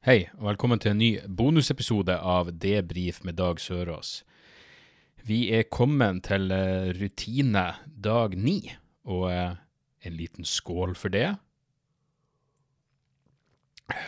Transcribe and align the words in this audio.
Hei, 0.00 0.30
og 0.38 0.46
velkommen 0.48 0.80
til 0.80 0.94
en 0.94 0.96
ny 0.96 1.08
bonusepisode 1.28 2.14
av 2.24 2.48
Debrif 2.56 3.18
med 3.28 3.36
Dag 3.36 3.58
Sørås. 3.60 4.22
Vi 5.28 5.42
er 5.52 5.66
kommet 5.68 6.22
til 6.24 6.46
eh, 6.56 6.86
rutine 6.96 7.66
dag 7.84 8.32
ni, 8.32 8.62
og 9.04 9.26
eh, 9.28 9.58
en 10.08 10.16
liten 10.16 10.48
skål 10.48 10.96
for 10.96 11.12
det. 11.12 11.26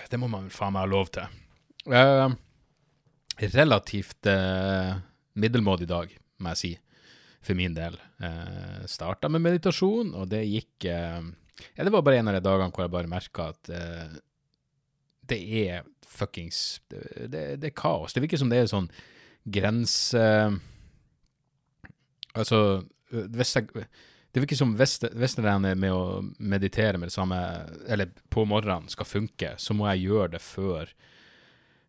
Det 0.08 0.16
må 0.16 0.32
man 0.32 0.48
faen 0.48 0.72
meg 0.78 0.86
ha 0.86 0.92
lov 0.94 1.12
til. 1.12 1.28
Eh, 1.92 2.38
relativt 3.52 4.32
eh, 4.32 4.96
middelmådig 5.44 5.92
dag, 5.92 6.16
må 6.40 6.56
jeg 6.56 6.62
si, 6.64 6.74
for 7.44 7.60
min 7.60 7.76
del. 7.76 8.00
Eh, 8.16 8.82
Starta 8.88 9.28
med 9.28 9.44
meditasjon, 9.44 10.16
og 10.16 10.32
det 10.32 10.46
gikk 10.48 10.88
eh, 10.88 11.20
Ja, 11.76 11.84
det 11.84 11.92
var 11.92 12.00
bare 12.00 12.24
en 12.24 12.32
av 12.32 12.40
de 12.40 12.46
dagene 12.48 12.72
hvor 12.72 12.88
jeg 12.88 12.96
bare 12.96 13.16
merka 13.20 13.52
at 13.52 13.76
eh, 13.76 14.20
det 15.32 15.40
er 15.64 15.88
fuckings 16.12 16.80
det, 16.92 17.32
det, 17.32 17.70
er 17.70 17.76
kaos. 17.76 18.12
Det 18.12 18.22
virker 18.24 18.40
som 18.40 18.52
det 18.52 18.62
er 18.62 18.70
sånn 18.70 18.90
grense... 19.48 20.22
Altså, 22.32 22.58
hvis 23.12 23.50
jeg 23.58 23.66
Det 24.32 24.40
virker 24.40 24.56
som 24.56 24.70
hvis, 24.76 24.98
det- 25.02 25.12
der 25.12 25.58
med 25.76 25.92
å 25.92 26.22
meditere 26.38 26.96
med 26.98 27.08
det 27.10 27.12
samme, 27.12 27.36
eller 27.86 28.08
på 28.30 28.46
morgenen, 28.48 28.88
skal 28.88 29.04
funke, 29.04 29.54
så 29.58 29.74
må 29.74 29.90
jeg 29.90 30.06
gjøre 30.08 30.30
det 30.32 30.40
før 30.40 30.88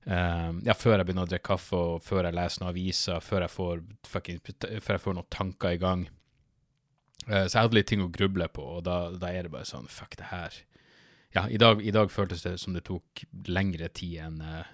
eh, 0.06 0.52
Ja, 0.66 0.74
før 0.74 0.98
jeg 0.98 1.06
begynner 1.06 1.24
å 1.24 1.32
drikke 1.32 1.48
kaffe, 1.54 1.76
og 1.78 2.04
før 2.04 2.26
jeg 2.28 2.36
leser 2.36 2.62
noen 2.64 2.74
aviser, 2.74 3.24
før 3.24 3.46
jeg 3.46 3.54
får, 3.54 3.84
fucking, 4.06 4.42
før 4.82 4.98
jeg 4.98 5.06
får 5.06 5.16
noen 5.16 5.32
tanker 5.32 5.78
i 5.78 5.80
gang. 5.80 6.10
Uh, 7.24 7.46
så 7.48 7.56
jeg 7.56 7.62
hadde 7.62 7.78
litt 7.78 7.88
ting 7.88 8.02
å 8.04 8.12
gruble 8.12 8.50
på, 8.52 8.64
og 8.78 8.84
da, 8.84 8.98
da 9.16 9.30
er 9.32 9.46
det 9.46 9.52
bare 9.54 9.64
sånn 9.64 9.88
Fuck, 9.88 10.18
det 10.20 10.28
her 10.28 10.58
ja, 11.34 11.48
i 11.50 11.58
dag, 11.58 11.82
i 11.82 11.92
dag 11.94 12.12
føltes 12.14 12.46
det 12.46 12.58
som 12.62 12.76
det 12.76 12.86
tok 12.88 13.26
lengre 13.50 13.90
tid 13.90 14.20
enn 14.28 14.42
eh, 14.46 14.74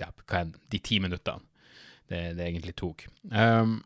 ja, 0.00 0.10
de 0.10 0.80
ti 0.82 0.98
minuttene 1.02 1.44
det, 2.10 2.34
det 2.36 2.44
egentlig 2.44 2.74
tok. 2.76 3.06
Um, 3.30 3.78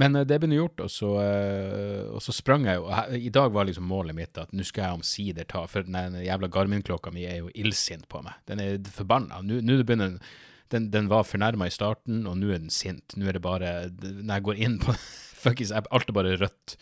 men 0.00 0.16
eh, 0.16 0.26
det 0.26 0.38
ble 0.42 0.56
gjort, 0.56 0.80
og 0.84 0.90
så, 0.92 1.10
eh, 1.22 2.06
og 2.08 2.22
så 2.24 2.34
sprang 2.34 2.66
jeg 2.68 2.80
jo. 2.80 2.86
I 3.18 3.32
dag 3.34 3.52
var 3.54 3.68
liksom 3.68 3.86
målet 3.90 4.16
mitt 4.16 4.40
at 4.40 4.54
nå 4.54 4.66
skal 4.66 4.86
jeg 4.86 5.00
omsider 5.00 5.48
ta 5.50 5.64
For 5.70 5.86
den 5.86 6.20
jævla 6.24 6.50
Garmin-klokka 6.54 7.12
mi 7.14 7.26
er 7.28 7.42
jo 7.42 7.52
illsint 7.54 8.08
på 8.10 8.22
meg. 8.24 8.38
Den 8.50 8.62
er 8.62 8.78
forbanna. 8.94 9.42
Den, 9.44 10.88
den 10.90 11.10
var 11.10 11.26
fornærma 11.28 11.68
i 11.68 11.74
starten, 11.74 12.24
og 12.30 12.38
nå 12.40 12.54
er 12.54 12.62
den 12.62 12.72
sint. 12.72 13.18
Nå 13.18 13.28
er 13.28 13.36
det 13.36 13.44
bare 13.44 13.74
Når 13.92 14.32
jeg 14.32 14.46
går 14.48 14.62
inn 14.66 14.78
på 14.82 14.96
Fuckings, 15.44 15.74
alt 15.74 16.08
er 16.08 16.16
bare 16.16 16.38
rødt 16.40 16.78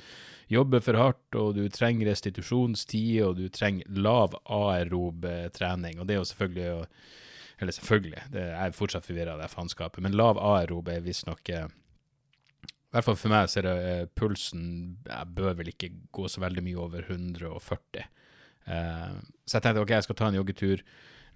jobber 0.51 0.83
for 0.85 0.99
hardt, 0.99 1.37
og 1.39 1.57
du 1.57 1.67
trenger 1.73 2.11
restitusjonstid, 2.11 3.21
og 3.27 3.37
du 3.39 3.47
trenger 3.53 4.01
lav 4.03 4.37
aerob 4.45 5.27
trening. 5.57 6.01
Og 6.01 6.09
det 6.09 6.17
er 6.17 6.23
jo 6.23 6.31
selvfølgelig 6.33 6.71
å 6.79 6.87
Eller 7.63 7.73
selvfølgelig, 7.77 8.23
det 8.33 8.43
jeg 8.43 8.67
er 8.67 8.73
fortsatt 8.75 9.05
forvirra 9.07 9.37
det 9.39 9.47
faenskapet, 9.53 10.03
men 10.03 10.17
lav 10.19 10.39
aerob 10.41 10.89
er 10.91 11.05
visstnok 11.05 11.49
eh, 11.55 11.69
I 11.69 12.97
hvert 12.97 13.07
fall 13.07 13.19
for 13.21 13.31
meg 13.31 13.47
så 13.47 13.61
er 13.61 13.67
det 13.69 13.75
eh, 13.91 14.09
pulsen 14.19 14.65
Jeg 15.07 15.29
bør 15.37 15.55
vel 15.61 15.71
ikke 15.71 15.93
gå 16.11 16.27
så 16.27 16.43
veldig 16.43 16.65
mye 16.67 16.81
over 16.83 17.07
140. 17.07 18.03
Eh, 18.67 19.15
så 19.47 19.57
jeg 19.57 19.63
tenkte 19.63 19.85
ok, 19.85 19.95
jeg 19.95 20.09
skal 20.09 20.19
ta 20.19 20.31
en 20.33 20.41
joggetur. 20.41 20.83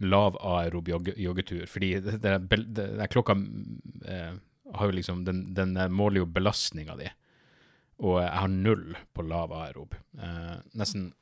Lav 0.02 0.34
aerob 0.42 0.90
jogge, 0.90 1.14
joggetur. 1.16 1.62
Fordi 1.70 1.92
det, 2.02 2.18
det, 2.24 2.58
det, 2.74 3.08
klokka 3.12 3.38
eh, 4.04 4.34
har 4.74 4.90
jo 4.90 4.98
liksom 4.98 5.24
Den, 5.24 5.54
den 5.54 5.78
måler 5.94 6.24
jo 6.24 6.26
belastninga 6.26 6.98
di 6.98 7.08
og 8.02 8.18
jeg 8.20 8.32
har 8.32 8.52
null 8.52 8.96
på 9.16 9.24
lav 9.24 9.54
aerob. 9.56 9.94
Eh, 10.20 10.56
nesten 10.76 11.12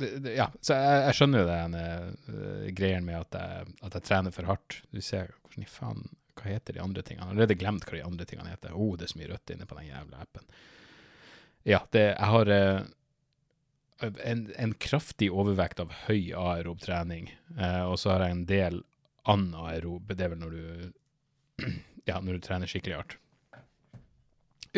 Ja, 0.00 0.46
så 0.64 0.74
jeg, 0.78 1.00
jeg 1.04 1.16
skjønner 1.18 1.42
jo 1.42 1.48
den 1.50 1.74
uh, 1.76 2.68
greien 2.72 3.04
med 3.04 3.18
at 3.18 3.36
jeg, 3.36 3.74
at 3.84 3.98
jeg 3.98 4.06
trener 4.08 4.32
for 4.32 4.48
hardt. 4.48 4.78
Du 4.90 5.02
ser 5.04 5.34
hvordan 5.42 5.66
i 5.66 5.68
faen 5.68 6.06
Hva 6.40 6.46
heter 6.48 6.78
de 6.78 6.80
andre 6.80 7.04
tingene? 7.04 7.20
Jeg 7.20 7.28
har 7.28 7.34
allerede 7.36 7.58
glemt 7.60 7.84
hva 7.84 7.98
de 7.98 8.06
andre 8.06 8.26
tingene 8.26 8.54
heter. 8.54 8.72
Å, 8.72 8.80
oh, 8.80 8.94
det 8.96 9.04
er 9.06 9.12
så 9.12 9.20
mye 9.20 9.28
rødt 9.28 9.52
inne 9.52 9.68
på 9.68 9.76
den 9.76 9.90
jævla 9.90 10.22
appen. 10.24 10.48
Ja, 11.68 11.82
det, 11.92 12.06
jeg 12.14 12.30
har 12.32 12.52
uh, 12.54 12.80
en, 14.24 14.46
en 14.56 14.74
kraftig 14.74 15.30
overvekt 15.30 15.80
av 15.82 15.92
høy 16.06 16.32
aerob 16.36 16.80
trening, 16.80 17.30
eh, 17.58 17.82
og 17.84 17.98
så 18.00 18.14
har 18.14 18.24
jeg 18.24 18.36
en 18.36 18.46
del 18.48 18.80
anaerob. 19.28 20.12
Det 20.16 20.24
er 20.24 20.32
vel 20.34 20.42
når 20.42 20.56
du 20.56 21.66
Ja, 22.08 22.16
når 22.24 22.38
du 22.38 22.44
trener 22.44 22.70
skikkelig 22.70 22.96
hardt. 22.96 23.18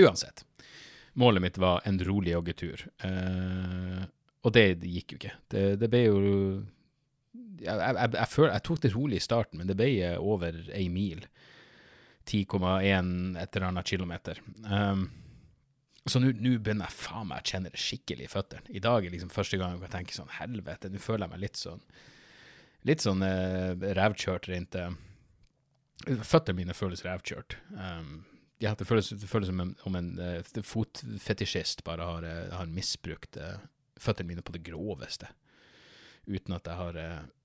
Uansett. 0.00 0.44
Målet 1.18 1.44
mitt 1.44 1.58
var 1.60 1.82
en 1.84 1.98
rolig 2.04 2.32
joggetur. 2.32 2.86
Uh, 3.04 4.04
og 4.42 4.54
det, 4.56 4.66
gikk 4.88 5.14
jo 5.14 5.20
ikke. 5.20 5.34
Det, 5.52 5.64
det 5.80 5.90
ble 5.92 6.04
jo 6.06 6.20
jeg, 7.62 7.78
jeg, 7.78 8.08
jeg, 8.16 8.28
føler, 8.32 8.52
jeg 8.56 8.64
tok 8.66 8.80
det 8.82 8.92
rolig 8.94 9.18
i 9.18 9.24
starten, 9.24 9.60
men 9.60 9.68
det 9.70 9.76
ble 9.78 9.90
over 10.18 10.56
ei 10.74 10.88
mil. 10.92 11.26
10,1 12.28 13.36
et 13.38 13.56
eller 13.56 13.68
annet 13.68 13.88
kilometer. 13.88 14.40
Um, 14.62 15.08
så 16.06 16.18
nå 16.18 16.32
begynner 16.34 16.88
jeg 16.88 16.98
faen 16.98 17.28
meg 17.30 17.42
å 17.42 17.46
kjenne 17.52 17.70
det 17.70 17.78
skikkelig 17.82 18.26
i 18.26 18.30
føttene. 18.30 18.74
I 18.74 18.82
dag 18.82 19.06
er 19.06 19.14
liksom 19.14 19.30
første 19.30 19.58
gang 19.60 19.78
jeg 19.78 19.92
tenker 19.92 20.18
sånn 20.18 20.34
Helvete, 20.34 20.90
nå 20.90 21.02
føler 21.02 21.26
jeg 21.26 21.34
meg 21.34 21.44
litt 21.44 21.60
sånn 21.60 21.82
Litt 22.82 23.04
sånn 23.04 23.22
eh, 23.22 23.84
revkjørt 23.94 24.48
rent 24.50 24.74
eh, 24.74 24.96
Føttene 26.26 26.58
mine 26.58 26.74
føles 26.74 27.04
revkjørt. 27.06 27.54
Um, 27.78 28.24
ja, 28.62 28.72
det 28.78 28.86
føles, 28.86 29.10
det 29.18 29.28
føles 29.28 29.50
som 29.50 29.60
en, 29.60 29.74
om 29.88 29.96
en 29.98 30.10
uh, 30.20 30.62
fotfetisjist 30.62 31.82
bare 31.86 32.06
har, 32.06 32.26
uh, 32.26 32.56
har 32.56 32.70
misbrukt 32.70 33.38
uh, 33.40 33.56
føttene 34.00 34.30
mine 34.32 34.44
på 34.46 34.54
det 34.54 34.62
groveste. 34.66 35.30
Uten 36.26 36.54
at 36.54 36.68
jeg 36.70 36.78
har 36.78 36.96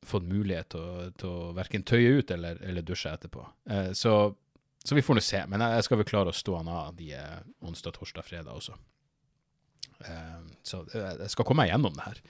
fått 0.05 0.27
mulighet 0.29 0.69
til 0.69 1.25
å, 1.25 1.53
verken 1.57 1.81
tøye 1.81 2.19
ut 2.19 2.31
eller, 2.33 2.59
eller 2.61 2.85
dusje 2.85 3.09
etterpå. 3.09 3.41
Så, 3.97 4.11
så 4.85 4.97
vi 4.97 5.01
får 5.01 5.17
nå 5.17 5.23
se. 5.25 5.39
Men 5.49 5.63
jeg, 5.65 5.79
jeg 5.79 5.87
skal 5.87 5.97
vel 5.97 6.07
klare 6.11 6.29
å 6.29 6.37
stå 6.37 6.59
han 6.59 6.69
av 6.69 6.91
de 6.99 7.07
onsdag, 7.65 7.95
torsdag, 7.97 8.27
fredag 8.27 8.53
også. 8.53 8.77
Så 10.61 10.83
jeg 10.93 11.31
skal 11.33 11.49
komme 11.49 11.65
meg 11.65 11.71
gjennom 11.71 11.97
det 11.97 12.05
her. 12.05 12.21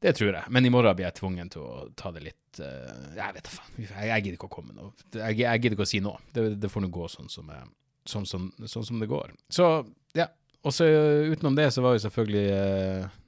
Det 0.00 0.14
tror 0.16 0.32
jeg. 0.32 0.44
Men 0.48 0.64
i 0.64 0.72
morgen 0.72 0.96
blir 0.96 1.06
jeg 1.08 1.18
tvungen 1.18 1.50
til 1.52 1.64
å 1.66 1.84
ta 1.98 2.12
det 2.14 2.22
litt 2.24 2.60
uh, 2.62 3.12
Jeg 3.18 3.36
vet 3.36 3.46
da 3.46 3.52
faen. 3.52 3.78
Jeg, 3.82 3.92
jeg 3.92 4.24
gidder 4.24 4.38
ikke 4.38 4.48
å 4.48 4.54
komme 4.54 4.76
nå. 4.76 4.90
Jeg, 5.12 5.38
jeg 5.42 5.62
gidder 5.62 5.76
ikke 5.76 5.86
å 5.86 5.92
si 5.92 6.00
noe. 6.04 6.22
Det, 6.32 6.46
det 6.60 6.72
får 6.72 6.86
nå 6.86 6.92
gå 6.94 7.08
sånn 7.12 7.28
som, 7.32 7.50
jeg, 7.52 7.68
sånn, 8.08 8.28
sånn, 8.28 8.50
sånn 8.64 8.86
som 8.88 9.02
det 9.02 9.10
går. 9.10 9.34
Så, 9.52 9.70
ja. 10.16 10.30
Og 10.64 10.74
så 10.76 10.84
utenom 11.30 11.56
det 11.56 11.70
så 11.72 11.84
var 11.84 11.96
jo 11.96 12.04
selvfølgelig 12.04 12.46
uh, 12.56 13.18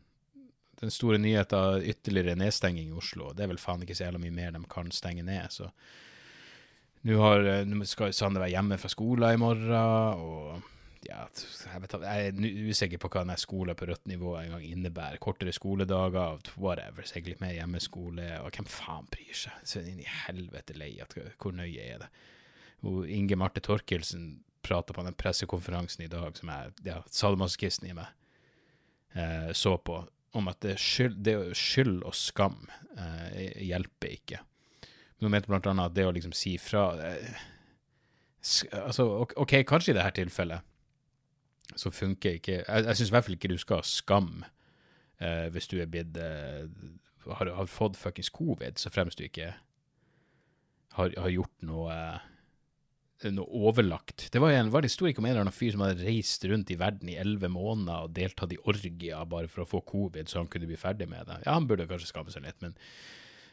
den 0.83 0.91
store 0.91 1.21
nyheten 1.23 1.85
ytterligere 1.93 2.35
nedstenging 2.41 2.89
i 2.91 2.97
Oslo. 2.99 3.31
Det 3.37 3.45
er 3.45 3.53
vel 3.53 3.61
faen 3.61 3.85
ikke 3.85 3.95
så 3.95 4.09
jævla 4.09 4.21
mye 4.25 4.35
mer 4.35 4.57
de 4.57 4.65
kan 4.71 4.91
stenge 4.93 5.23
ned, 5.23 5.47
så 5.55 5.69
nå 7.07 7.19
eh, 7.37 7.65
nå 7.67 7.87
skal 7.87 8.15
Sander 8.15 8.43
være 8.43 8.55
hjemme 8.57 8.79
fra 8.79 8.91
skolen 8.91 9.35
i 9.35 9.41
morgen, 9.41 10.19
og 10.19 10.69
ja, 11.09 11.25
jeg, 11.27 11.83
vet, 11.83 11.95
jeg 12.05 12.29
er 12.29 12.69
usikker 12.71 13.01
på 13.03 13.11
hva 13.11 13.25
denne 13.25 13.39
skole 13.41 13.75
på 13.79 13.89
rødt 13.89 14.07
nivå 14.11 14.37
en 14.39 14.55
gang 14.55 14.67
innebærer. 14.67 15.19
Kortere 15.23 15.55
skoledager, 15.55 16.39
whatever, 16.55 17.07
sikkert 17.09 17.35
litt 17.35 17.43
mer 17.43 17.57
hjemmeskole, 17.57 18.29
og 18.43 18.55
hvem 18.55 18.69
faen 18.71 19.09
bryr 19.11 19.35
seg? 19.45 19.67
Så 19.67 19.83
inn 19.83 20.01
i 20.03 20.09
helvete 20.27 20.77
lei 20.79 20.95
at 21.03 21.17
hvor 21.43 21.57
nøye 21.57 21.83
er 21.83 22.05
det? 22.05 22.11
Og 22.87 23.07
Inge 23.11 23.39
Marte 23.39 23.63
Torkelsen 23.63 24.43
prata 24.63 24.95
på 24.95 25.03
den 25.03 25.19
pressekonferansen 25.19 26.05
i 26.07 26.11
dag 26.11 26.39
som 26.39 26.51
jeg, 26.53 26.75
ja, 26.87 27.01
sadomasochisten 27.11 27.91
i 27.91 27.97
meg 27.99 28.11
eh, 29.19 29.51
så 29.59 29.75
på, 29.83 29.99
om 30.39 30.51
at 30.51 30.63
det, 30.63 30.79
skyld, 30.81 31.19
det 31.27 31.37
skyld 31.59 32.03
og 32.07 32.15
skam 32.15 32.61
eh, 32.95 33.59
hjelper 33.67 34.15
ikke. 34.15 34.43
Men 35.19 35.27
hun 35.27 35.35
mente 35.35 35.51
blant 35.51 35.67
annet 35.71 35.91
at 35.91 35.97
det 35.99 36.07
å 36.07 36.15
liksom 36.15 36.35
si 36.37 36.59
fra 36.63 36.93
eh, 37.09 37.49
Altså, 38.43 39.05
ok, 39.39 39.53
kanskje 39.63 39.93
i 39.93 39.95
dette 39.95 40.17
tilfellet 40.17 40.65
så 41.77 41.93
funker 41.95 42.39
ikke 42.39 42.59
Jeg, 42.61 42.85
jeg 42.85 42.99
syns 42.99 43.11
i 43.11 43.15
hvert 43.15 43.27
fall 43.27 43.39
ikke 43.39 43.53
du 43.53 43.61
skal 43.61 43.81
ha 43.81 43.87
skam 43.87 44.45
eh, 45.23 45.47
hvis 45.55 45.71
du 45.71 45.79
er 45.81 45.89
blitt 45.91 46.19
eh, 46.21 46.67
har, 47.31 47.53
har 47.55 47.71
fått 47.71 47.97
fuckings 47.97 48.33
covid, 48.35 48.81
så 48.83 48.91
fremst 48.91 49.21
du 49.21 49.25
ikke 49.29 49.53
har, 50.99 51.15
har 51.17 51.33
gjort 51.33 51.55
noe 51.65 51.95
eh, 51.95 52.29
noe 53.31 53.47
overlagt. 53.69 54.27
Det 54.35 54.41
var, 54.43 54.51
en, 54.51 54.73
var 54.75 54.83
det 54.83 54.91
sto 54.91 55.07
ikke 55.07 55.23
om 55.23 55.29
en 55.29 55.31
eller 55.31 55.45
annen 55.45 55.55
fyr 55.55 55.71
som 55.75 55.85
hadde 55.85 56.03
reist 56.03 56.43
rundt 56.51 56.73
i 56.75 56.77
verden 56.81 57.13
i 57.13 57.15
elleve 57.23 57.47
måneder 57.53 58.09
og 58.09 58.15
deltatt 58.17 58.55
i 58.57 58.59
orgier 58.67 59.29
bare 59.31 59.47
for 59.47 59.63
å 59.63 59.69
få 59.69 59.85
covid, 59.87 60.27
så 60.27 60.41
han 60.41 60.51
kunne 60.51 60.67
bli 60.67 60.79
ferdig 60.81 61.07
med 61.07 61.29
det. 61.31 61.39
Ja, 61.45 61.55
han 61.55 61.69
burde 61.71 61.87
kanskje 61.87 62.11
skamme 62.11 62.35
seg 62.35 62.47
litt, 62.47 62.59
men 62.65 62.75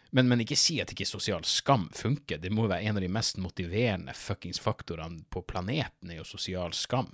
men, 0.09 0.25
men 0.25 0.41
ikke 0.41 0.57
si 0.57 0.79
at 0.81 0.89
ikke 0.89 1.05
sosial 1.05 1.43
skam 1.45 1.83
funker. 1.93 2.39
Det 2.41 2.49
må 2.49 2.63
jo 2.65 2.71
være 2.71 2.89
en 2.89 2.97
av 2.97 3.03
de 3.03 3.11
mest 3.13 3.37
motiverende 3.37 4.15
fuckings 4.17 4.57
faktorene 4.57 5.21
på 5.29 5.43
planeten, 5.45 6.09
er 6.09 6.23
jo 6.23 6.25
sosial 6.25 6.73
skam. 6.73 7.11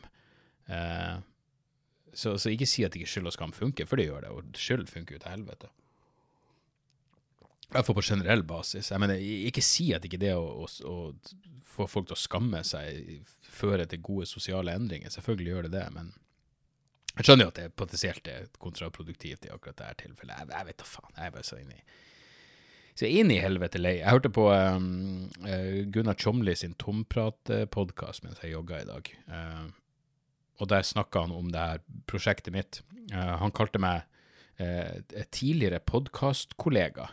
Eh, 0.68 1.16
så, 2.16 2.38
så 2.40 2.52
ikke 2.52 2.68
si 2.70 2.86
at 2.88 2.96
ikke 2.96 3.10
skyld 3.12 3.32
og 3.32 3.36
skam 3.36 3.56
funker, 3.56 3.88
for 3.90 4.00
det 4.00 4.08
gjør 4.08 4.26
det, 4.26 4.32
og 4.32 4.60
skyld 4.60 4.88
funker 4.92 5.18
jo 5.18 5.24
til 5.24 5.34
helvete. 5.36 5.72
I 7.66 7.74
hvert 7.76 7.88
fall 7.88 7.98
på 7.98 8.06
generell 8.06 8.44
basis. 8.48 8.92
Jeg 8.92 9.02
mener, 9.02 9.20
ikke 9.20 9.64
si 9.66 9.90
at 9.96 10.06
ikke 10.06 10.22
det 10.22 10.36
å, 10.38 10.46
å, 10.64 10.68
å 10.88 10.96
få 11.76 11.88
folk 11.90 12.08
til 12.08 12.16
å 12.16 12.22
skamme 12.22 12.62
seg 12.64 13.26
fører 13.42 13.90
til 13.90 14.04
gode 14.06 14.30
sosiale 14.30 14.76
endringer. 14.78 15.12
Selvfølgelig 15.12 15.52
gjør 15.52 15.68
det 15.68 15.74
det, 15.76 15.86
men 15.96 16.14
jeg 17.16 17.28
skjønner 17.28 17.48
jo 17.48 17.52
at 17.54 17.60
det 17.60 17.70
potensielt 17.80 18.28
er 18.28 18.50
kontraproduktivt 18.62 19.48
i 19.48 19.52
akkurat 19.52 19.80
dette 19.80 20.06
tilfellet. 20.06 20.36
Jeg, 20.40 20.52
jeg 20.52 20.70
vet 20.70 20.82
da 20.82 20.88
faen. 20.90 21.14
Jeg 21.16 21.30
er 21.30 21.36
bare 21.36 21.48
så 21.48 21.60
inne 21.62 21.82
så 22.96 23.10
inn 23.12 23.32
i 23.34 23.42
helvete 23.44 23.80
lei. 23.82 23.98
Jeg 24.00 24.08
hørte 24.08 24.32
på 24.32 24.46
um, 24.48 25.26
Gunnar 25.92 26.16
Tjomli 26.16 26.54
sin 26.56 26.78
Tomprat-podkast 26.80 28.24
mens 28.24 28.40
jeg 28.40 28.54
jogga 28.54 28.80
i 28.80 28.88
dag. 28.88 29.10
Uh, 29.28 29.66
og 30.60 30.70
der 30.72 30.86
snakka 30.88 31.26
han 31.26 31.34
om 31.36 31.50
det 31.54 31.62
her 31.62 31.82
prosjektet 32.10 32.54
mitt. 32.56 32.82
Uh, 33.14 33.36
han 33.42 33.56
kalte 33.56 33.82
meg 33.82 34.12
tidligere 35.36 35.82
podkastkollega, 35.84 37.10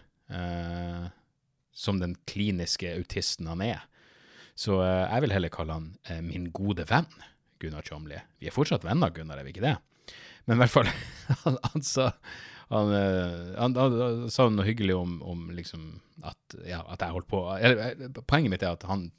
som 1.75 1.97
den 1.99 2.13
kliniske 2.31 2.93
autisten 2.95 3.49
han 3.51 3.65
er. 3.67 3.81
Så 4.55 4.77
jeg 4.79 5.25
vil 5.25 5.35
heller 5.35 5.51
kalle 5.51 5.75
han 5.75 5.89
min 6.23 6.45
gode 6.55 6.87
venn, 6.87 7.11
Gunnar 7.59 7.83
Tjomli. 7.83 8.21
Vi 8.39 8.47
er 8.47 8.55
fortsatt 8.55 8.87
venner, 8.87 9.11
Gunnar, 9.11 9.43
er 9.43 9.49
vi 9.49 9.57
ikke 9.57 9.67
det? 9.67 9.75
Men 10.47 10.55
i 10.55 10.63
hvert 10.63 10.75
fall, 10.77 10.93
han, 11.43 11.59
han 11.67 11.83
sa 11.83 12.13
han, 12.73 12.93
eh, 12.97 13.59
han, 13.59 13.77
han, 13.77 14.31
sa 14.33 14.47
noe 14.49 14.65
hyggelig 14.65 14.95
om, 14.97 15.19
om 15.29 15.51
liksom 15.53 16.01
at, 16.25 16.57
ja, 16.65 16.81
at, 16.87 17.03
jeg 17.03 17.17
holdt 17.17 17.29
på 17.29 17.43
eller, 17.59 17.83
eh, 17.91 18.23
Poenget 18.25 18.55
mitt 18.55 18.65
er 18.65 18.79
at 18.79 18.87
han, 18.89 19.11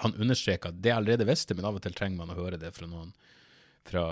han 0.00 0.14
understreker 0.14 0.72
at 0.72 0.80
det 0.82 0.92
jeg 0.92 0.98
allerede 1.00 1.28
visste, 1.28 1.56
men 1.56 1.66
av 1.68 1.76
og 1.78 1.84
til 1.84 1.94
trenger 1.96 2.22
man 2.22 2.32
å 2.32 2.38
høre 2.38 2.60
det 2.60 2.72
fra 2.76 2.88
noen 2.88 3.12
fra, 3.88 4.04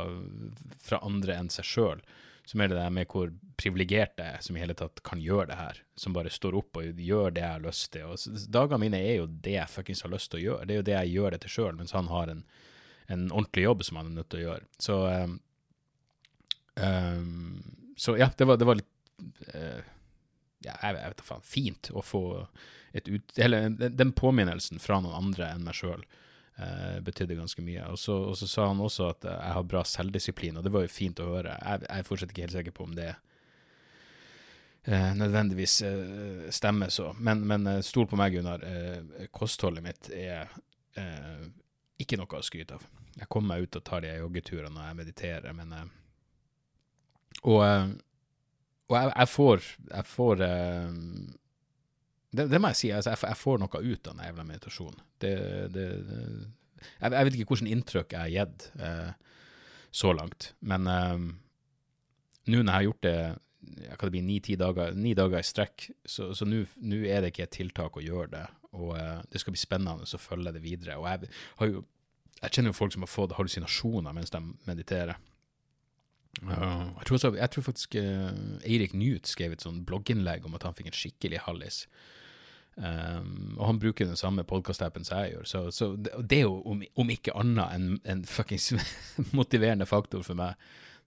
fra 0.82 0.99
andre 1.06 1.37
enn 1.38 1.50
seg 1.53 1.67
sjøl. 1.67 2.03
Som 2.49 2.62
er 2.65 2.73
det 2.73 2.81
der 2.81 2.91
med 2.91 3.06
hvor 3.12 3.31
privilegert 3.61 4.19
jeg 4.19 4.38
er 4.38 4.41
som 4.43 4.56
i 4.56 4.62
hele 4.62 4.75
tatt 4.75 5.03
kan 5.06 5.21
gjøre 5.23 5.53
det 5.53 5.59
her. 5.61 5.82
Som 5.94 6.17
bare 6.17 6.32
står 6.32 6.56
opp 6.59 6.81
og 6.81 6.99
gjør 6.99 7.37
det 7.37 7.44
jeg 7.44 7.55
har 7.55 7.62
lyst 7.62 7.93
til. 7.94 8.09
Og 8.11 8.49
Dagene 8.50 8.81
mine 8.82 8.99
er 8.99 9.21
jo 9.21 9.29
det 9.31 9.55
jeg 9.55 9.71
fuckings 9.71 10.03
har 10.06 10.12
lyst 10.12 10.32
til 10.32 10.41
å 10.41 10.44
gjøre. 10.47 10.67
Det 10.67 10.75
er 10.75 10.81
jo 10.81 10.88
det 10.88 10.97
jeg 10.97 11.15
gjør 11.15 11.37
etter 11.37 11.55
sjøl, 11.55 11.77
mens 11.79 11.94
han 11.94 12.11
har 12.11 12.32
en, 12.32 12.43
en, 13.06 13.29
ordentlig 13.29 13.69
jobb 13.69 13.87
som 13.87 14.00
han 14.00 14.11
er 14.11 14.19
nødt 14.19 14.31
til 14.32 14.43
å 14.43 14.47
gjøre. 14.49 14.69
Så 14.82 14.99
um, 16.81 17.62
så 18.00 18.17
ja, 18.17 18.31
det 18.32 18.47
var, 18.49 18.56
det 18.56 18.67
var 18.67 18.79
litt 18.81 19.25
uh, 19.53 19.81
ja, 20.65 20.75
jeg, 20.75 20.97
jeg 20.97 21.12
vet 21.12 21.21
da 21.21 21.27
faen, 21.27 21.47
fint 21.47 21.91
å 21.93 22.03
få 22.05 22.25
et 22.97 23.09
ut... 23.09 23.39
Eller 23.39 23.71
den 23.71 24.12
påminnelsen 24.17 24.83
fra 24.83 25.01
noen 25.01 25.17
andre 25.17 25.53
enn 25.55 25.65
meg 25.67 25.77
sjøl 25.79 26.03
eh, 26.03 26.99
betydde 27.07 27.39
ganske 27.39 27.65
mye. 27.65 27.87
Og 27.93 27.99
så, 28.01 28.17
og 28.33 28.39
så, 28.39 28.49
sa 28.51 28.69
han 28.71 28.83
også 28.83 29.09
at 29.12 29.27
jeg 29.31 29.57
har 29.57 29.69
bra 29.71 29.85
selvdisiplin, 29.87 30.59
og 30.59 30.67
det 30.67 30.75
var 30.75 30.87
jo 30.87 30.93
fint 30.93 31.23
å 31.23 31.31
høre. 31.33 31.57
Jeg, 31.57 31.85
jeg 31.87 32.05
er 32.05 32.09
fortsatt 32.09 32.35
ikke 32.35 32.47
helt 32.47 32.59
sikker 32.59 32.77
på 32.77 32.87
om 32.89 32.97
det 32.99 33.11
eh, 34.85 35.11
nødvendigvis 35.21 35.81
eh, 35.89 36.49
stemmer 36.55 36.93
så. 36.93 37.13
Men, 37.19 37.47
men 37.49 37.71
stol 37.87 38.09
på 38.11 38.19
meg, 38.21 38.37
Gunnar. 38.37 38.67
kostholdet 39.33 39.87
mitt 39.87 40.13
er 40.15 40.51
ikke 42.01 42.17
noe 42.19 42.41
å 42.41 42.45
skryte 42.45 42.77
av. 42.77 42.85
Jeg 43.21 43.29
kommer 43.31 43.55
meg 43.55 43.67
ut 43.67 43.77
og 43.79 43.85
tar 43.87 44.03
de 44.05 44.11
joggeturene 44.19 44.73
når 44.75 44.87
jeg 44.89 44.99
mediterer, 44.99 45.55
men 45.56 45.73
og, 47.43 47.65
eh, 47.65 47.89
og 48.91 48.97
jeg, 48.97 49.11
jeg, 49.15 49.31
får, 49.31 49.67
jeg 49.91 50.07
får 50.11 50.41
uh, 50.43 50.95
det, 52.31 52.47
det, 52.51 52.61
må 52.61 52.73
jeg 52.73 52.81
si. 52.81 52.91
Altså, 52.95 53.13
jeg, 53.15 53.23
jeg, 53.29 53.39
får 53.39 53.61
noe 53.63 53.83
ut 53.83 54.09
av 54.11 54.17
den 54.17 54.25
jævla 54.27 54.47
meditasjonen. 54.49 55.05
Det, 55.23 55.35
det, 55.75 55.85
jeg, 56.81 57.13
vet 57.13 57.37
ikke 57.37 57.55
hvilket 57.55 57.75
inntrykk 57.75 58.17
jeg 58.17 58.25
har 58.25 58.35
gitt 58.35 58.67
uh, 58.83 59.13
så 59.95 60.15
langt, 60.15 60.53
men 60.63 60.91
uh, 60.91 61.31
nå 62.51 62.59
når 62.63 62.67
jeg 62.67 62.77
har 62.77 62.89
gjort 62.89 63.07
det 63.07 63.21
kan 63.71 64.09
det 64.09 64.15
bli 64.15 64.23
ni-ti 64.25 64.55
dager, 64.59 64.95
ni 64.97 65.13
dager 65.15 65.39
i 65.39 65.47
strekk, 65.47 65.85
så 66.09 66.33
nå 66.49 66.63
er 67.05 67.21
det 67.23 67.29
ikke 67.31 67.45
et 67.45 67.53
tiltak 67.55 67.99
å 68.01 68.03
gjøre 68.03 68.31
det. 68.33 68.47
Og 68.75 68.97
det 69.31 69.43
skal 69.43 69.55
bli 69.55 69.61
spennende 69.61 70.09
å 70.09 70.21
følge 70.23 70.55
det 70.57 70.63
videre. 70.65 70.97
Og 70.99 71.07
jeg, 71.07 71.29
jo, 71.69 71.83
jeg 72.41 72.55
kjenner 72.57 72.73
jo 72.73 72.79
folk 72.79 72.95
som 72.97 73.05
har 73.05 73.13
fått 73.13 73.37
hallusinasjoner 73.37 74.17
mens 74.17 74.33
de 74.33 74.41
mediterer. 74.67 75.21
Uh, 76.38 76.94
jeg, 76.97 77.06
tror 77.06 77.17
også, 77.17 77.31
jeg, 77.37 77.50
tror 77.53 77.65
faktisk 77.67 77.97
uh, 77.99 78.31
Eirik 78.62 78.94
Newt 78.97 79.29
skrev 79.29 79.53
et 79.53 79.65
sånn 79.65 79.82
blogginnlegg 79.87 80.47
om 80.47 80.55
at 80.56 80.65
han 80.65 80.77
fikk 80.77 80.91
en 80.93 80.97
skikkelig 80.97 81.43
hallis. 81.47 81.82
Um, 82.81 83.56
og 83.59 83.65
han 83.67 83.81
bruker 83.82 84.09
den 84.09 84.17
samme 84.17 84.44
podkast-appen 84.49 85.05
som 85.05 85.21
jeg 85.21 85.35
gjør, 85.35 85.49
så, 85.50 85.62
så 85.75 85.91
det, 85.99 86.15
det, 86.31 86.38
er 86.38 86.47
jo 86.47 86.61
om, 86.71 86.85
om 87.03 87.11
ikke 87.12 87.35
annet 87.37 87.75
en, 87.75 87.88
en 88.09 88.23
fuckings 88.25 88.71
motiverende 89.37 89.88
faktor 89.91 90.23
for 90.25 90.38
meg. 90.38 90.55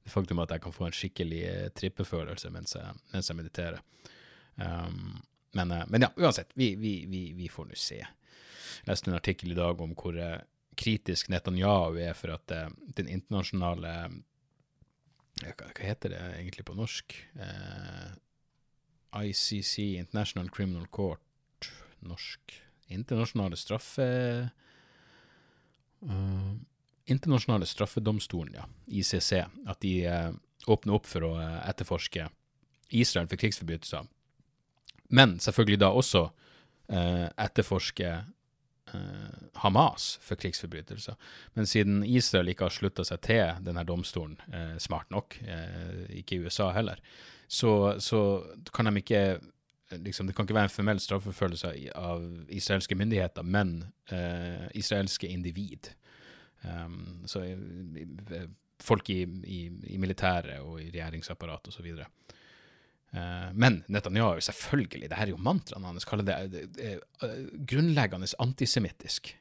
Det 0.03 0.11
faktum 0.11 0.43
at 0.43 0.51
jeg 0.51 0.61
kan 0.65 0.75
få 0.75 0.89
en 0.89 0.97
skikkelig 0.97 1.43
trippefølelse 1.79 2.51
mens 2.51 2.75
jeg, 2.75 2.97
mens 3.13 3.31
jeg 3.31 3.39
mediterer. 3.39 3.79
Um, 4.59 5.23
men, 5.55 5.71
men, 5.87 6.03
ja, 6.03 6.11
uansett, 6.19 6.51
vi, 6.59 6.73
vi, 6.75 6.97
vi, 7.09 7.23
vi 7.37 7.47
får 7.49 7.69
nå 7.69 7.79
se. 7.79 8.01
Jeg 8.03 8.89
leste 8.89 9.09
en 9.09 9.17
artikkel 9.17 9.55
i 9.55 9.57
dag 9.57 9.79
om 9.81 9.95
hvor 9.95 10.19
kritisk 10.77 11.29
Netanyahu 11.31 12.01
er 12.01 12.17
for 12.17 12.35
at 12.35 12.53
den 12.97 13.07
internasjonale 13.07 13.93
hva, 15.41 15.69
heter 15.79 16.13
det 16.13 16.21
egentlig 16.37 16.65
på 16.67 16.75
norsk? 16.77 17.15
Eh, 17.35 18.11
ICC, 19.13 19.77
International 19.99 20.49
Criminal 20.53 20.87
Court, 20.87 21.71
norsk 21.99 22.59
Internasjonale 22.93 23.57
straffe... 23.57 24.05
Uh, 26.03 26.53
internasjonale 27.07 27.65
straffedomstolen, 27.65 28.57
ja, 28.57 28.65
ICC, 28.87 29.31
at 29.71 29.79
de 29.83 29.91
eh, 30.07 30.33
åpner 30.67 30.97
opp 30.97 31.07
for 31.07 31.23
å 31.23 31.31
uh, 31.35 31.61
etterforske 31.63 32.27
Israel 32.91 33.29
for 33.31 33.39
krigsforbrytelser. 33.39 34.05
Men 35.15 35.37
selvfølgelig 35.43 35.79
da 35.79 35.89
også 35.95 36.25
etterforske 37.39 38.09
Eh, 38.11 38.19
Hamas 39.61 40.17
for 40.21 40.39
krigsforbrytelser. 40.39 41.15
Men 41.53 41.69
siden 41.69 42.03
Israel 42.03 42.51
ikke 42.51 42.67
har 42.67 42.75
slutta 42.75 43.05
seg 43.07 43.21
til 43.25 43.63
denne 43.65 43.85
domstolen, 43.87 44.37
eh, 44.53 44.75
smart 44.81 45.09
nok, 45.13 45.39
eh, 45.45 46.03
ikke 46.21 46.41
USA 46.45 46.71
heller, 46.75 47.01
så, 47.47 47.99
så 48.01 48.21
kan 48.73 48.89
de 48.89 48.97
ikke 49.03 49.23
liksom, 49.93 50.27
Det 50.27 50.35
kan 50.35 50.45
ikke 50.47 50.55
være 50.55 50.69
en 50.71 50.73
formell 50.73 50.99
straffeforfølgelse 50.99 51.73
av 51.95 52.23
israelske 52.49 52.95
myndigheter, 52.97 53.43
men 53.43 53.75
eh, 54.09 54.69
israelske 54.73 55.27
individ. 55.27 55.91
Um, 56.63 57.25
så 57.27 57.43
folk 58.83 59.09
i, 59.09 59.21
i, 59.43 59.59
i 59.93 59.97
militæret 59.97 60.63
og 60.63 60.81
i 60.81 60.89
regjeringsapparatet 60.89 61.73
osv. 61.73 61.91
Eh, 61.93 62.07
men 63.53 63.83
Netanyahu, 63.93 64.41
selvfølgelig, 64.41 65.09
det 65.09 65.17
her 65.19 65.29
er 65.29 65.35
jo 65.35 65.41
mantraene 65.41 65.91
hans, 65.91 66.05
kaller 66.09 66.25
det, 66.25 66.37
det, 66.49 66.63
det, 66.73 66.93
det 67.21 67.65
grunnleggende 67.69 68.29
antisemittisk. 68.41 69.35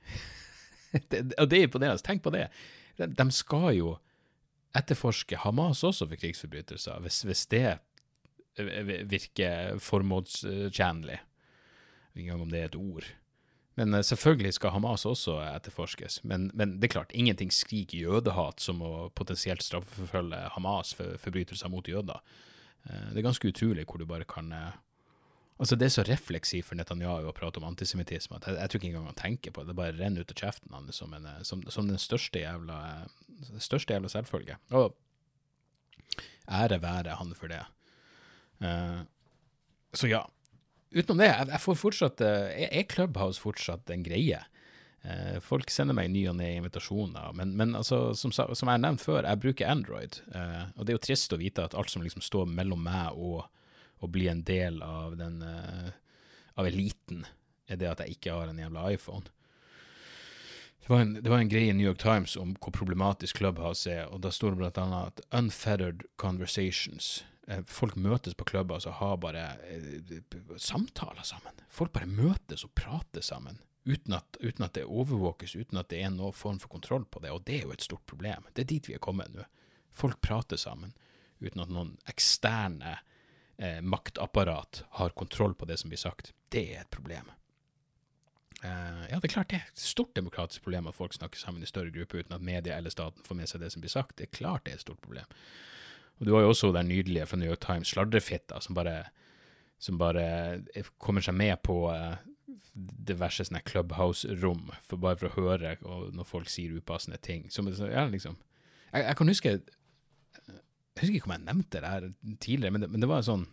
og 1.40 1.46
det 1.48 1.58
er 1.58 1.62
imponerende. 1.68 2.04
Tenk 2.04 2.22
på 2.24 2.34
det. 2.34 2.48
De, 2.98 3.08
de, 3.08 3.26
skal 3.32 3.70
jo 3.78 3.94
etterforske 4.76 5.40
Hamas 5.40 5.82
også 5.88 6.08
for 6.10 6.20
krigsforbrytelser, 6.20 7.00
hvis, 7.04 7.22
hvis 7.28 7.46
det 7.52 7.64
eh, 8.60 8.92
virker 9.08 9.80
formålstjenlig. 9.80 11.18
Ikke 12.12 12.26
engang 12.26 12.44
om 12.44 12.52
det 12.52 12.60
er 12.60 12.70
et 12.70 12.76
ord. 12.76 13.08
Men 13.80 13.96
selvfølgelig 14.04 14.52
skal 14.58 14.74
Hamas 14.74 15.06
også 15.08 15.38
etterforskes. 15.46 16.20
Men, 16.28 16.50
men, 16.54 16.76
det 16.76 16.90
er 16.90 16.98
klart, 16.98 17.12
ingenting 17.16 17.52
skriker 17.52 18.04
jødehat 18.04 18.60
som 18.60 18.82
å 18.84 19.08
potensielt 19.16 19.64
straffeforfølge 19.64 20.48
Hamas 20.58 20.92
for 20.98 21.16
forbrytelser 21.22 21.72
mot 21.72 21.88
jøder. 21.88 22.20
Eh, 22.88 23.10
det 23.12 23.20
er 23.20 23.28
ganske 23.28 23.50
utrolig 23.52 23.86
hvor 23.88 24.00
du 24.00 24.08
bare 24.08 24.28
kan 24.28 24.52
eh, 24.56 24.80
Altså, 25.60 25.76
det 25.78 25.84
er 25.86 25.92
så 25.94 26.02
refleksivt 26.08 26.66
for 26.66 26.74
Netanyahu 26.74 27.28
å 27.28 27.34
prate 27.36 27.60
om 27.60 27.66
antisemittisme 27.68 28.34
at 28.34 28.46
jeg, 28.48 28.56
jeg, 28.56 28.70
tror 28.70 28.80
ikke 28.80 28.88
engang 28.88 29.04
han 29.06 29.18
tenker 29.20 29.52
på 29.54 29.62
det. 29.62 29.68
Det 29.68 29.76
bare 29.78 29.94
renner 29.94 30.24
ut 30.24 30.32
av 30.32 30.40
kjeften 30.40 30.72
hans 30.74 30.96
som, 30.98 31.12
eh, 31.14 31.42
som, 31.46 31.60
som, 31.70 31.86
den 31.86 32.00
største 32.02 32.40
jævla, 32.42 32.78
største 33.62 33.94
jævla 33.94 34.10
selvfølge. 34.10 34.56
Og 34.74 34.96
ære 36.50 36.80
være 36.82 37.14
han 37.20 37.30
for 37.38 37.52
det. 37.52 37.60
Så 39.94 40.10
ja. 40.10 40.24
Utenom 40.90 41.22
det, 41.22 41.30
jeg, 41.30 41.62
får 41.62 41.78
fortsatt 41.78 42.24
er 42.24 42.82
Clubhouse 42.90 43.40
fortsatt 43.40 43.92
en 43.94 44.02
greie? 44.08 44.42
Eh, 45.02 45.38
folk 45.42 45.70
sender 45.70 45.96
meg 45.98 46.12
ny 46.12 46.28
og 46.30 46.36
ne 46.38 46.52
invitasjoner, 46.60 47.32
men, 47.34 47.56
men 47.58 47.74
altså, 47.74 48.12
som, 48.14 48.30
som, 48.30 48.52
jeg 48.54 48.70
har 48.70 48.82
nevnt 48.84 49.02
før, 49.02 49.26
jeg 49.26 49.40
bruker 49.42 49.70
Android. 49.70 50.20
Eh, 50.30 50.62
og 50.76 50.86
det 50.86 50.94
er 50.94 50.98
jo 50.98 51.06
trist 51.08 51.34
å 51.34 51.40
vite 51.40 51.64
at 51.66 51.74
alt 51.74 51.90
som 51.90 52.04
liksom 52.04 52.22
står 52.22 52.46
mellom 52.50 52.84
meg 52.86 53.18
og 53.18 53.42
å 54.02 54.10
bli 54.10 54.28
en 54.30 54.44
del 54.46 54.78
av 54.86 55.16
den 55.18 55.40
eh, 55.46 55.90
av 56.54 56.68
eliten, 56.68 57.24
er 57.66 57.80
det 57.80 57.88
at 57.90 58.02
jeg 58.04 58.18
ikke 58.18 58.36
har 58.36 58.52
en 58.52 58.60
jævla 58.62 58.92
iPhone. 58.94 59.26
Det 60.82 60.90
var, 60.90 61.02
en, 61.02 61.12
det 61.18 61.30
var 61.30 61.42
en 61.42 61.50
greie 61.50 61.70
i 61.70 61.74
New 61.74 61.86
York 61.86 62.00
Times 62.02 62.34
om 62.38 62.54
hvor 62.58 62.74
problematisk 62.74 63.38
Clubhouse 63.38 63.90
er, 63.90 64.06
og 64.10 64.22
da 64.22 64.32
står 64.34 64.54
det 64.54 64.62
blant 64.62 64.80
annet 64.82 65.12
at 65.12 65.26
'unfettered 65.30 66.06
conversations' 66.18 67.22
Folk 67.66 67.96
møtes 67.98 68.36
på 68.38 68.46
Clubhouse 68.46 68.86
og 68.86 68.94
har 69.00 69.16
bare 69.18 69.42
samtaler 70.62 71.26
sammen. 71.26 71.52
Folk 71.68 71.90
bare 71.92 72.06
møtes 72.06 72.62
og 72.64 72.70
prater 72.78 73.20
sammen 73.20 73.58
uten 73.84 74.14
at, 74.14 74.36
uten 74.40 74.64
at, 74.64 74.74
det 74.74 74.84
overvåkes, 74.86 75.56
uten 75.56 75.80
at 75.80 75.90
det 75.90 76.02
er 76.04 76.12
noen 76.14 76.34
form 76.36 76.60
for 76.62 76.70
kontroll 76.72 77.04
på 77.04 77.22
det. 77.22 77.32
Og 77.34 77.42
det 77.46 77.58
er 77.58 77.66
jo 77.66 77.74
et 77.74 77.84
stort 77.84 78.04
problem. 78.06 78.46
Det 78.54 78.64
er 78.64 78.70
dit 78.74 78.88
vi 78.90 78.96
er 78.96 79.02
kommet 79.02 79.32
nå. 79.34 79.46
Folk 79.92 80.20
prater 80.24 80.60
sammen 80.60 80.94
uten 81.42 81.64
at 81.64 81.72
noen 81.72 81.96
eksterne 82.08 82.96
eh, 83.58 83.80
maktapparat 83.82 84.84
har 85.00 85.16
kontroll 85.18 85.56
på 85.58 85.66
det 85.66 85.80
som 85.82 85.90
blir 85.90 86.00
sagt. 86.00 86.30
Det 86.52 86.68
er 86.76 86.84
et 86.84 86.94
problem. 86.94 87.32
Eh, 88.62 89.02
ja, 89.10 89.18
det 89.18 89.26
er 89.26 89.34
klart 89.34 89.50
det 89.50 89.58
er 89.58 89.72
et 89.72 89.82
stort 89.82 90.14
demokratisk 90.14 90.62
problem 90.62 90.86
at 90.86 90.96
folk 90.96 91.16
snakker 91.16 91.40
sammen 91.40 91.64
i 91.64 91.70
større 91.70 91.90
grupper 91.90 92.22
uten 92.22 92.36
at 92.36 92.46
media 92.46 92.78
eller 92.78 92.94
staten 92.94 93.26
får 93.26 93.40
med 93.40 93.50
seg 93.50 93.64
det 93.64 93.72
som 93.74 93.82
blir 93.82 93.92
sagt. 93.92 94.16
Det 94.20 94.28
er 94.28 94.36
klart 94.38 94.64
det 94.64 94.76
er 94.76 94.78
et 94.78 94.86
stort 94.86 95.02
problem. 95.02 95.26
Og 96.20 96.28
du 96.28 96.36
har 96.36 96.44
jo 96.44 96.52
også 96.52 96.70
den 96.76 96.92
nydelige 96.92 97.26
fra 97.26 97.40
New 97.40 97.50
York 97.50 97.64
Times, 97.64 97.90
sladrefitta, 97.90 98.60
som 98.62 98.78
bare 98.78 99.00
som 99.82 99.96
bare 99.98 100.62
kommer 101.02 101.24
seg 101.24 101.34
med 101.34 101.56
på 101.66 101.74
uh, 101.90 102.14
diverse 102.72 103.44
sånne 103.46 103.62
clubhouse-rom, 103.68 104.70
for 104.86 105.00
bare 105.02 105.18
for 105.20 105.30
å 105.30 105.36
høre 105.36 105.74
når 106.14 106.28
folk 106.28 106.50
sier 106.50 106.74
upassende 106.76 107.20
ting. 107.22 107.48
Som, 107.52 107.68
ja, 107.68 108.06
liksom, 108.08 108.38
jeg, 108.92 109.04
jeg, 109.04 109.16
kan 109.18 109.32
huske 109.32 109.52
Jeg 109.52 111.00
husker 111.00 111.18
ikke 111.18 111.30
om 111.30 111.36
jeg 111.36 111.46
nevnte 111.48 111.82
det 111.82 111.92
her 111.92 112.08
tidligere, 112.38 112.74
men 112.74 112.84
det, 112.84 112.90
men 112.92 113.04
det 113.04 113.10
var 113.10 113.26
sånn 113.26 113.46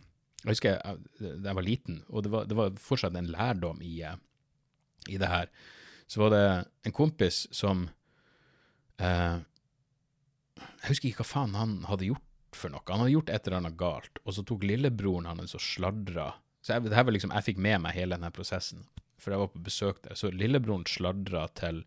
Jeg 0.44 0.54
husker 0.54 0.76
jeg, 0.76 1.04
jeg 1.20 1.58
var 1.58 1.66
liten, 1.66 2.00
og 2.08 2.24
det 2.24 2.32
var, 2.32 2.48
det 2.48 2.58
var 2.58 2.80
fortsatt 2.80 3.16
en 3.20 3.30
lærdom 3.32 3.80
i, 3.84 3.94
i, 5.08 5.16
det 5.20 5.28
her. 5.28 5.52
Så 6.10 6.24
var 6.24 6.34
det 6.34 6.44
en 6.88 6.96
kompis 6.96 7.44
som 7.54 7.88
eh, 9.00 9.38
Jeg 10.56 10.88
husker 10.88 11.10
ikke 11.10 11.24
hva 11.24 11.32
faen 11.34 11.58
han 11.58 11.80
hadde 11.88 12.08
gjort 12.08 12.26
for 12.56 12.72
noe. 12.72 12.82
Han 12.88 13.04
hadde 13.04 13.14
gjort 13.14 13.30
et 13.32 13.46
eller 13.46 13.60
annet 13.60 13.78
galt, 13.80 14.22
og 14.24 14.34
så 14.34 14.44
tok 14.46 14.64
lillebroren 14.66 15.28
hans 15.30 15.54
og 15.54 15.62
sladra. 15.62 16.32
Så 16.60 16.74
jeg, 16.74 16.88
det 16.88 16.96
her 16.96 17.06
var 17.08 17.16
liksom, 17.16 17.32
jeg 17.34 17.46
fikk 17.46 17.60
med 17.62 17.80
meg 17.84 17.96
hele 17.96 18.16
denne 18.18 18.32
prosessen 18.34 18.84
for 19.20 19.34
jeg 19.34 19.42
var 19.42 19.52
på 19.52 19.62
besøk 19.64 20.02
der. 20.04 20.16
Så 20.18 20.32
lillebroren 20.34 20.86
sladra 20.88 21.46
til 21.58 21.84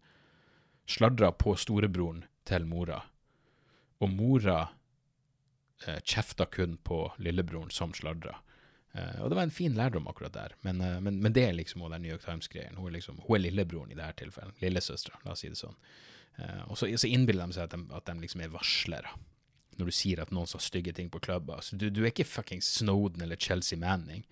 Sladra 0.83 1.29
på 1.31 1.53
storebroren 1.55 2.25
til 2.43 2.65
mora. 2.67 2.97
Og 4.03 4.09
mora 4.11 4.57
eh, 5.87 6.01
kjefta 6.03 6.43
kun 6.51 6.73
på 6.83 6.97
lillebroren 7.23 7.71
som 7.71 7.93
sladra. 7.95 8.33
Eh, 8.91 9.21
og 9.23 9.31
det 9.31 9.37
var 9.37 9.47
en 9.47 9.55
fin 9.55 9.77
lærdom 9.77 10.09
akkurat 10.11 10.33
der. 10.35 10.57
Men, 10.67 10.81
eh, 10.83 10.97
men, 10.99 11.21
men 11.23 11.33
det 11.33 11.45
er 11.47 11.55
liksom 11.55 11.85
den 11.87 12.03
New 12.03 12.11
York 12.11 12.25
Times-greien. 12.25 12.75
Hun, 12.75 12.91
liksom, 12.91 13.21
hun, 13.23 13.37
er 13.37 13.45
lillebroren 13.45 13.95
i 13.95 13.95
dette 13.95 14.25
tilfellet. 14.25 14.59
Lillesøstera, 14.59 15.21
la 15.23 15.37
oss 15.37 15.45
si 15.45 15.53
det 15.53 15.61
sånn. 15.61 15.79
Eh, 16.35 16.65
og 16.67 16.75
så, 16.75 16.91
så 16.99 17.07
innbiller 17.07 17.47
de 17.47 17.55
seg 17.55 17.71
at 17.71 17.77
de, 17.77 17.87
at 17.95 18.11
de 18.11 18.19
liksom 18.25 18.43
er 18.43 18.51
varslere. 18.51 19.15
Når 19.79 19.87
du 19.87 19.95
sier 19.95 20.19
at 20.19 20.35
noen 20.35 20.51
sa 20.51 20.59
stygge 20.59 20.91
ting 20.99 21.07
på 21.13 21.23
klubber. 21.23 21.63
Så 21.63 21.79
du, 21.79 21.87
du 21.87 22.03
er 22.03 22.11
ikke 22.11 22.27
fucking 22.27 22.59
Snowden 22.59 23.23
eller 23.23 23.39
Chelsea 23.39 23.79
Manning 23.79 24.27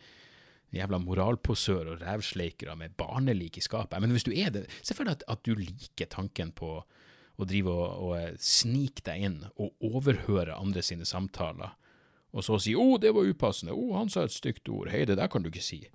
jævla 0.71 0.99
moralposør 1.03 1.93
og 1.93 2.01
rævsleikere 2.01 2.75
med 2.79 2.95
barnelik 2.97 3.57
i 3.57 3.63
skapet. 3.63 3.99
Men 4.01 4.13
hvis 4.15 4.27
du 4.27 4.31
er 4.31 4.51
det, 4.53 4.65
se 4.81 4.95
for 4.95 5.07
deg 5.07 5.19
at, 5.19 5.25
at, 5.27 5.43
du 5.45 5.55
liker 5.59 6.09
tanken 6.11 6.53
på 6.55 6.77
å 6.81 7.47
drive 7.47 7.71
og, 7.73 8.03
og 8.05 8.13
eh, 8.19 8.35
snike 8.39 9.03
deg 9.07 9.25
inn 9.27 9.39
og 9.55 9.73
overhøre 9.83 10.55
andre 10.55 10.83
sine 10.85 11.07
samtaler, 11.07 11.75
og 12.31 12.45
så 12.47 12.55
si 12.63 12.71
'Å, 12.71 12.79
oh, 12.79 12.99
det 12.99 13.11
var 13.11 13.27
upassende', 13.27 13.75
'Å, 13.75 13.89
oh, 13.89 13.97
han 13.97 14.09
sa 14.09 14.23
et 14.23 14.31
stygt 14.31 14.69
ord', 14.69 14.91
'Hei, 14.91 15.03
det 15.05 15.17
der 15.17 15.27
kan 15.27 15.43
du 15.43 15.49
ikke 15.49 15.65
si'. 15.65 15.89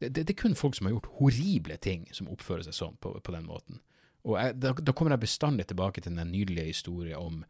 Det, 0.00 0.10
det, 0.14 0.26
det, 0.26 0.30
er 0.30 0.42
kun 0.42 0.54
folk 0.54 0.74
som 0.74 0.86
har 0.86 0.92
gjort 0.92 1.12
horrible 1.20 1.76
ting, 1.76 2.08
som 2.12 2.28
oppfører 2.28 2.66
seg 2.66 2.74
sånn 2.74 2.96
på, 3.00 3.14
på 3.22 3.32
den 3.32 3.46
måten. 3.46 3.80
Og 4.26 4.36
jeg, 4.36 4.58
da, 4.60 4.72
da, 4.74 4.92
kommer 4.92 5.14
jeg 5.14 5.24
bestandig 5.24 5.66
tilbake 5.70 6.02
til 6.02 6.16
den 6.16 6.30
nydelige 6.30 6.74
historien 6.74 7.18
om 7.18 7.44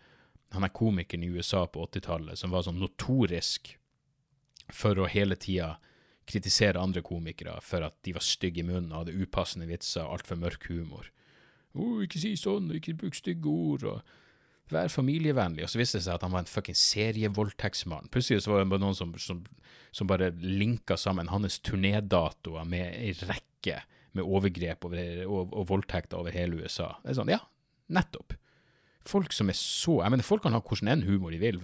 han 0.53 0.65
er 0.65 0.73
komikeren 0.73 1.25
i 1.25 1.31
USA 1.33 1.65
på 1.67 1.87
80-tallet 1.89 2.39
som 2.39 2.53
var 2.53 2.65
sånn 2.67 2.81
notorisk 2.81 3.73
for 4.73 5.01
å 5.01 5.09
hele 5.09 5.37
tida 5.41 5.79
kritisere 6.33 6.81
andre 6.81 7.03
komikere 7.05 7.59
for 7.65 7.85
at 7.87 7.99
de 8.07 8.15
var 8.17 8.25
stygge 8.25 8.63
i 8.63 8.67
munnen 8.67 8.93
og 8.93 9.05
hadde 9.05 9.21
upassende 9.21 9.69
vitser 9.69 10.07
og 10.07 10.19
altfor 10.19 10.41
mørk 10.41 10.67
humor. 10.73 11.11
Oh, 11.73 12.03
ikke 12.05 12.21
si 12.21 12.35
sånn, 12.37 12.73
ikke 12.77 12.97
bruk 13.01 13.17
stygge 13.17 13.49
ord, 13.49 13.87
og 13.89 14.73
vær 14.73 14.93
familievennlig. 14.93 15.65
Og 15.65 15.73
så 15.73 15.81
viste 15.81 16.01
det 16.01 16.07
seg 16.07 16.17
at 16.17 16.27
han 16.27 16.35
var 16.35 16.45
en 16.45 16.51
fucking 16.51 16.77
serievoldtektsmann. 16.79 18.11
Plutselig 18.13 18.45
så 18.45 18.55
var 18.55 18.65
det 18.65 18.81
noen 18.81 18.97
som, 18.97 19.15
som, 19.21 19.43
som 19.95 20.11
bare 20.11 20.33
linka 20.41 20.99
sammen 21.01 21.33
hans 21.33 21.61
turnédatoer 21.65 22.69
med 22.69 22.97
ei 22.97 23.15
rekke 23.25 23.83
med 24.13 24.29
overgrep 24.29 24.85
over, 24.85 25.25
og, 25.25 25.53
og 25.57 25.69
voldtekter 25.71 26.21
over 26.21 26.35
hele 26.37 26.61
USA. 26.61 26.93
Det 27.03 27.15
er 27.15 27.21
sånn, 27.21 27.33
ja, 27.33 27.41
nettopp. 27.93 28.37
Folk 29.09 29.33
som 29.35 29.49
er 29.51 29.57
så 29.59 29.97
Jeg 30.05 30.15
mener, 30.15 30.27
folk 30.27 30.45
kan 30.45 30.55
ha 30.55 30.61
hvordan 30.63 30.93
enn 30.93 31.07
humor 31.09 31.33
de 31.35 31.41
vil. 31.43 31.59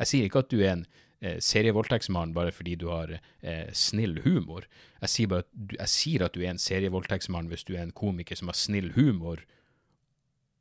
Jeg 0.00 0.10
sier 0.10 0.26
ikke 0.26 0.42
at 0.42 0.50
du 0.50 0.58
er 0.62 0.72
en 0.72 0.86
serievoldtektsmann 1.20 2.32
bare 2.32 2.52
fordi 2.52 2.74
du 2.80 2.86
har 2.88 3.12
eh, 3.18 3.72
snill 3.76 4.22
humor. 4.24 4.64
Jeg 5.02 5.12
sier, 5.12 5.34
at, 5.42 5.48
jeg 5.76 5.92
sier 5.92 6.24
at 6.24 6.36
du 6.36 6.44
er 6.44 6.54
en 6.54 6.60
serievoldtektsmann 6.60 7.50
hvis 7.50 7.66
du 7.68 7.74
er 7.74 7.84
en 7.84 7.96
komiker 7.96 8.38
som 8.40 8.48
har 8.48 8.56
snill 8.56 8.92
humor, 8.96 9.42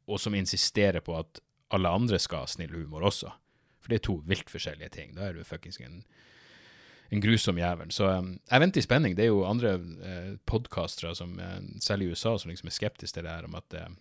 og 0.10 0.20
som 0.20 0.36
insisterer 0.36 1.04
på 1.06 1.16
at 1.20 1.40
alle 1.72 1.92
andre 1.94 2.20
skal 2.20 2.44
ha 2.44 2.50
snill 2.50 2.74
humor 2.74 3.06
også. 3.08 3.32
For 3.80 3.92
det 3.92 4.00
er 4.00 4.08
to 4.10 4.18
vilt 4.28 4.52
forskjellige 4.52 4.92
ting. 4.98 5.14
Da 5.16 5.30
er 5.30 5.38
du 5.38 5.46
fuckings 5.48 5.80
en, 5.86 6.02
en 7.14 7.24
grusom 7.24 7.62
jævel. 7.62 7.94
Så 7.94 8.10
um, 8.10 8.34
jeg 8.42 8.64
venter 8.66 8.82
i 8.82 8.88
spenning. 8.88 9.16
Det 9.16 9.28
er 9.28 9.32
jo 9.32 9.46
andre 9.48 9.76
eh, 9.78 10.32
podkastere, 10.50 11.14
eh, 11.14 11.58
særlig 11.80 12.10
i 12.10 12.16
USA, 12.16 12.36
som 12.38 12.52
liksom 12.52 12.72
er 12.72 12.76
skeptiske 12.76 13.20
til 13.20 13.30
det 13.30 13.36
her 13.38 13.48
om 13.48 13.56
at 13.60 13.78
eh, 13.78 13.92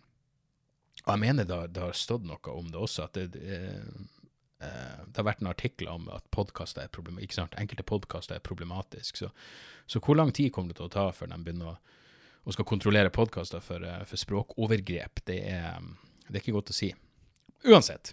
Og 1.05 1.13
jeg 1.13 1.21
mener 1.23 1.45
det, 1.45 1.61
det 1.77 1.83
har 1.83 1.93
stått 1.95 2.25
noe 2.27 2.57
om 2.57 2.73
det 2.73 2.81
også, 2.89 3.07
at 3.07 3.21
det 3.21 3.29
Uh, 3.39 4.07
det 4.59 5.21
har 5.21 5.27
vært 5.29 5.43
en 5.43 5.51
artikkel 5.53 5.89
om 5.91 6.09
at 6.11 6.25
podkaster 6.35 6.83
er 6.83 6.93
problematisk, 6.95 7.29
ikke 7.29 7.39
sant? 7.39 7.57
enkelte 7.61 7.87
podkaster 7.87 8.39
er 8.39 8.45
problematisk. 8.45 9.21
Så, 9.21 9.31
så, 9.87 10.01
hvor 10.03 10.19
lang 10.19 10.33
tid 10.35 10.51
kommer 10.55 10.73
det 10.73 10.81
til 10.81 10.89
å 10.89 10.95
ta 10.95 11.09
før 11.15 11.31
de 11.31 11.39
begynner 11.45 11.73
å, 11.73 11.99
å 12.43 12.55
skal 12.55 12.67
kontrollere 12.69 13.13
podkaster 13.15 13.63
for, 13.65 13.85
uh, 13.87 14.03
for, 14.09 14.21
språkovergrep? 14.21 15.23
Det 15.31 15.39
er, 15.53 15.79
det 16.27 16.35
er, 16.35 16.41
ikke 16.43 16.57
godt 16.59 16.75
å 16.75 16.79
si. 16.79 16.91
Uansett, 17.69 18.13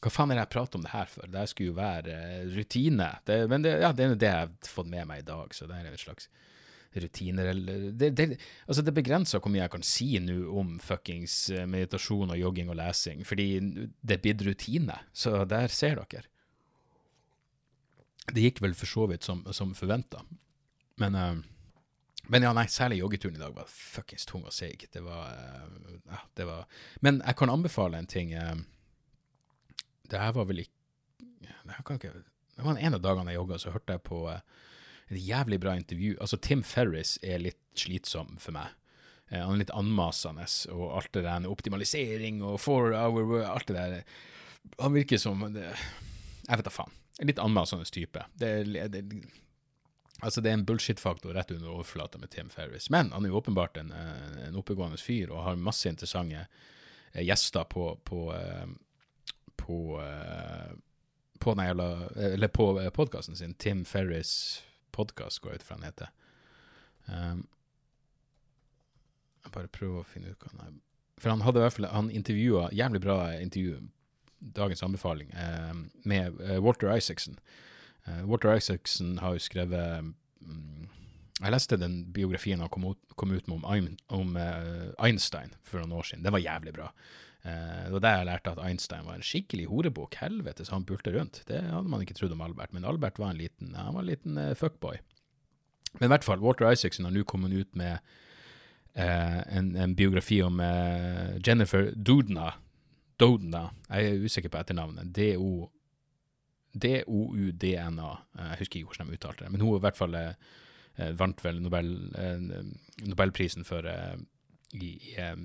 hva 0.00 0.12
faen 0.12 0.32
er 0.32 0.40
det 0.40 0.46
jeg 0.46 0.54
prater 0.56 0.80
om 0.80 0.84
det 0.84 0.94
her 0.94 1.08
for? 1.12 1.32
Det 1.32 1.46
skulle 1.48 1.72
jo 1.72 1.80
være 1.80 2.20
uh, 2.20 2.54
rutine. 2.58 3.10
Det, 3.24 3.40
men 3.52 3.64
det, 3.64 3.78
ja, 3.80 3.94
det 3.96 4.06
er 4.06 4.16
det 4.20 4.32
jeg 4.34 4.46
har 4.46 4.72
fått 4.76 4.92
med 4.92 5.08
meg 5.08 5.24
i 5.24 5.28
dag, 5.32 5.56
så 5.56 5.68
det 5.70 5.80
er 5.80 5.88
en 5.88 6.04
slags 6.04 6.28
rutiner 6.92 7.46
eller 7.52 7.90
Det, 7.92 8.10
det, 8.16 8.40
altså 8.66 8.82
det 8.82 8.94
begrenser 8.94 9.38
hvor 9.38 9.52
mye 9.52 9.62
jeg 9.62 9.72
kan 9.74 9.86
si 9.86 10.08
nå 10.22 10.38
om 10.58 10.78
fuckings 10.82 11.36
eh, 11.54 11.66
meditasjon 11.70 12.32
og 12.34 12.40
jogging 12.40 12.70
og 12.72 12.78
lesing, 12.80 13.22
fordi 13.26 13.60
det 13.60 14.16
er 14.16 14.24
blitt 14.24 14.42
rutine. 14.46 14.98
Så 15.12 15.44
der 15.44 15.70
ser 15.70 16.00
dere. 16.02 16.26
Det 18.30 18.42
gikk 18.42 18.60
vel 18.62 18.74
for 18.78 18.90
så 18.90 19.06
vidt 19.10 19.26
som, 19.26 19.44
som 19.54 19.74
forventa. 19.74 20.22
Men, 21.00 21.14
uh, 21.14 21.38
men 22.30 22.44
ja, 22.46 22.52
nei, 22.54 22.66
særlig 22.70 23.00
joggeturen 23.00 23.38
i 23.38 23.42
dag 23.42 23.54
var 23.56 23.70
fuckings 23.70 24.26
tung 24.28 24.44
og 24.44 24.54
seig. 24.54 24.84
Det 24.92 25.02
var 25.02 25.30
uh, 25.30 25.94
ja, 26.10 26.20
det 26.38 26.46
var 26.46 26.66
Men 27.00 27.22
jeg 27.24 27.38
kan 27.38 27.50
anbefale 27.50 27.98
en 27.98 28.10
ting. 28.10 28.34
Det 30.10 30.18
her 30.18 30.34
var 30.34 30.46
vel 30.50 30.64
ikke 30.66 30.76
det, 31.70 31.94
ikke, 31.94 32.12
det 32.56 32.64
var 32.66 32.78
en 32.78 32.96
av 32.96 33.02
dagene 33.02 33.30
jeg 33.32 33.38
jogga, 33.38 33.58
så 33.62 33.72
hørte 33.74 33.94
jeg 33.94 34.02
på 34.06 34.24
et 35.10 35.22
jævlig 35.26 35.60
bra 35.60 35.74
intervju. 35.76 36.16
Altså, 36.20 36.38
Tim 36.38 36.62
Ferris 36.62 37.18
er 37.22 37.42
litt 37.42 37.58
slitsom 37.78 38.36
for 38.38 38.54
meg. 38.54 38.76
Eh, 39.30 39.40
han 39.40 39.54
er 39.54 39.64
litt 39.64 39.74
anmasende, 39.74 40.46
og 40.74 40.86
alt 40.98 41.12
det 41.16 41.24
der 41.26 41.48
optimalisering 41.50 42.42
og 42.46 42.60
four 42.62 42.94
hour 42.94 43.42
alt 43.46 43.70
det 43.70 43.78
der 43.78 44.02
Han 44.78 44.92
virker 44.92 45.16
som 45.16 45.40
det, 45.54 45.70
Jeg 46.46 46.58
vet 46.58 46.66
da 46.66 46.70
faen. 46.70 46.92
En 47.20 47.26
litt 47.26 47.38
anmasende 47.38 47.84
type. 47.84 48.22
Det, 48.34 48.64
det, 48.92 49.04
altså, 50.20 50.40
det 50.40 50.50
er 50.50 50.58
en 50.58 50.64
bullshit-faktor 50.64 51.34
rett 51.34 51.50
under 51.50 51.70
overflata 51.70 52.18
med 52.18 52.30
Tim 52.30 52.50
Ferris. 52.50 52.90
Men 52.90 53.12
han 53.12 53.24
er 53.24 53.32
jo 53.32 53.40
åpenbart 53.40 53.76
en, 53.76 53.92
eh, 53.92 54.46
en 54.48 54.56
oppegående 54.56 54.98
fyr 54.98 55.30
og 55.30 55.44
har 55.44 55.56
masse 55.56 55.88
interessante 55.88 56.46
eh, 57.12 57.24
gjester 57.24 57.64
på, 57.64 57.94
på, 58.04 58.24
på, 59.56 60.00
på, 61.38 61.54
på, 61.54 61.54
på 62.52 62.90
podkasten 62.90 63.36
sin. 63.36 63.54
Tim 63.54 63.84
Ferris 63.84 64.62
podkast, 65.00 65.40
går 65.40 65.54
jeg 65.54 65.62
ut 65.62 65.66
fra 65.66 65.78
den 65.78 65.88
heter. 65.88 66.12
Um, 67.08 67.46
jeg 69.44 69.54
bare 69.56 69.72
prøver 69.72 70.02
å 70.02 70.08
finne 70.08 70.32
ut 70.32 70.44
hva 70.44 70.52
han 70.52 70.66
er 70.66 70.74
For 71.20 71.32
han 71.32 71.42
hadde 71.42 71.58
i 71.58 71.64
hvert 71.64 71.74
fall 71.74 71.86
Han 71.90 72.10
intervjua 72.12 72.66
Jævlig 72.76 73.00
bra 73.02 73.16
intervju, 73.40 73.78
dagens 74.58 74.84
anbefaling, 74.84 75.32
um, 75.34 75.86
med 76.04 76.36
uh, 76.40 76.58
Walter 76.64 76.92
Isaacson. 76.92 77.38
Uh, 78.06 78.22
Walter 78.28 78.54
Isaacson 78.56 79.18
har 79.20 79.36
jo 79.36 79.42
skrevet 79.44 80.04
um, 80.04 80.14
Jeg 81.40 81.54
leste 81.54 81.80
den 81.80 82.02
biografien 82.12 82.60
han 82.60 82.72
kom 82.72 82.92
ut, 82.92 83.00
kom 83.16 83.32
ut 83.32 83.48
med 83.48 83.64
om, 83.64 83.90
om 84.20 84.36
uh, 84.36 84.92
Einstein 85.00 85.52
for 85.64 85.80
noen 85.80 85.98
år 86.00 86.08
siden. 86.10 86.24
Den 86.24 86.36
var 86.36 86.44
jævlig 86.44 86.76
bra. 86.76 86.90
Uh, 87.40 87.86
det 87.86 87.92
var 87.94 88.02
der 88.04 88.16
jeg 88.18 88.26
lærte 88.28 88.52
at 88.52 88.58
Einstein 88.66 89.06
var 89.06 89.16
en 89.16 89.24
skikkelig 89.24 89.66
horebukk. 89.70 90.18
Helvete, 90.20 90.64
så 90.66 90.74
han 90.76 90.84
bulte 90.88 91.12
rundt. 91.14 91.42
Det 91.48 91.60
hadde 91.62 91.88
man 91.88 92.02
ikke 92.04 92.14
trodd 92.18 92.34
om 92.36 92.42
Albert. 92.44 92.72
Men 92.76 92.84
Albert 92.84 93.18
var 93.18 93.30
en 93.32 93.40
liten, 93.40 93.74
han 93.74 93.94
var 93.94 94.04
en 94.04 94.10
liten 94.10 94.38
uh, 94.38 94.54
fuckboy. 94.58 94.96
Men 95.98 96.06
i 96.06 96.12
hvert 96.12 96.26
fall, 96.26 96.42
Walter 96.44 96.70
Isaacson 96.70 97.08
har 97.08 97.14
nå 97.14 97.24
kommet 97.26 97.50
ut 97.50 97.72
med 97.74 97.96
eh, 98.94 99.40
en, 99.58 99.72
en, 99.74 99.96
biografi 99.98 100.36
om 100.46 100.60
Jennifer 101.42 101.88
Doudna. 101.96 102.52
Doudna. 103.18 103.64
Jeg 103.88 104.12
er 104.12 104.22
usikker 104.22 104.52
på 104.54 104.60
etternavnet. 104.60 105.10
D-O-U-D-N-A. 106.78 108.12
Jeg 108.38 108.60
husker 108.60 108.78
ikke 108.78 108.92
hvordan 108.92 109.10
de 109.10 109.18
uttalte 109.18 109.42
det. 109.42 109.50
Men 109.50 109.64
hun 109.66 109.80
i 109.80 109.82
hvert 109.82 109.98
fall 109.98 110.14
vant 111.18 111.42
vel 111.42 111.58
Nobel, 111.64 111.90
Nobelprisen 113.02 113.66
for 113.66 113.90
i, 113.90 114.94
i 114.94 115.18
Eh, 115.18 115.36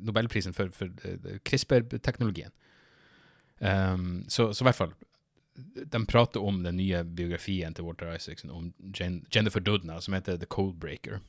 Nobelprisen 0.00 0.54
for, 0.56 0.68
for 0.74 0.90
eh, 1.04 1.38
CRISPR-teknologien. 1.44 2.50
Um, 3.58 4.24
så, 4.28 4.54
så, 4.54 4.62
i 4.64 4.66
hvert 4.70 4.78
fall 4.78 4.92
De 5.92 5.98
prater 6.08 6.40
om 6.40 6.62
den 6.64 6.78
nye 6.80 7.02
biografien 7.04 7.74
til 7.76 7.84
Walter 7.84 8.14
Isaacson 8.14 8.50
om 8.50 8.70
Jen, 8.96 9.18
Jennifer 9.28 9.60
Doudna, 9.60 9.98
som 10.00 10.16
heter 10.16 10.38
The 10.40 10.48
Coldbreaker. 10.48 11.20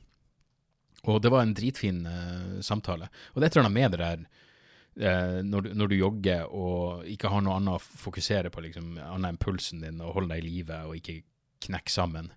Og 1.02 1.20
det 1.22 1.32
var 1.34 1.44
en 1.44 1.52
dritfin 1.54 2.06
uh, 2.06 2.60
samtale. 2.64 3.10
Og 3.32 3.40
det 3.42 3.50
et 3.50 3.56
eller 3.58 3.68
annet 3.68 3.76
med 3.76 3.92
det 3.92 4.00
der 4.00 4.22
uh, 4.24 5.42
når, 5.44 5.60
du, 5.66 5.74
når, 5.74 5.90
du, 5.90 5.96
jogger 5.98 6.54
og 6.54 7.10
ikke 7.10 7.28
har 7.32 7.44
noe 7.44 7.58
annet 7.58 7.76
å 7.76 8.04
fokusere 8.06 8.52
på, 8.54 8.64
liksom, 8.64 8.94
annet 9.02 9.34
enn 9.34 9.42
pulsen 9.42 9.84
din, 9.84 10.00
og 10.00 10.16
holde 10.16 10.32
deg 10.32 10.44
i 10.44 10.48
live 10.48 10.84
og 10.86 10.96
ikke 11.02 11.20
knekke 11.66 11.92
sammen. 11.92 12.32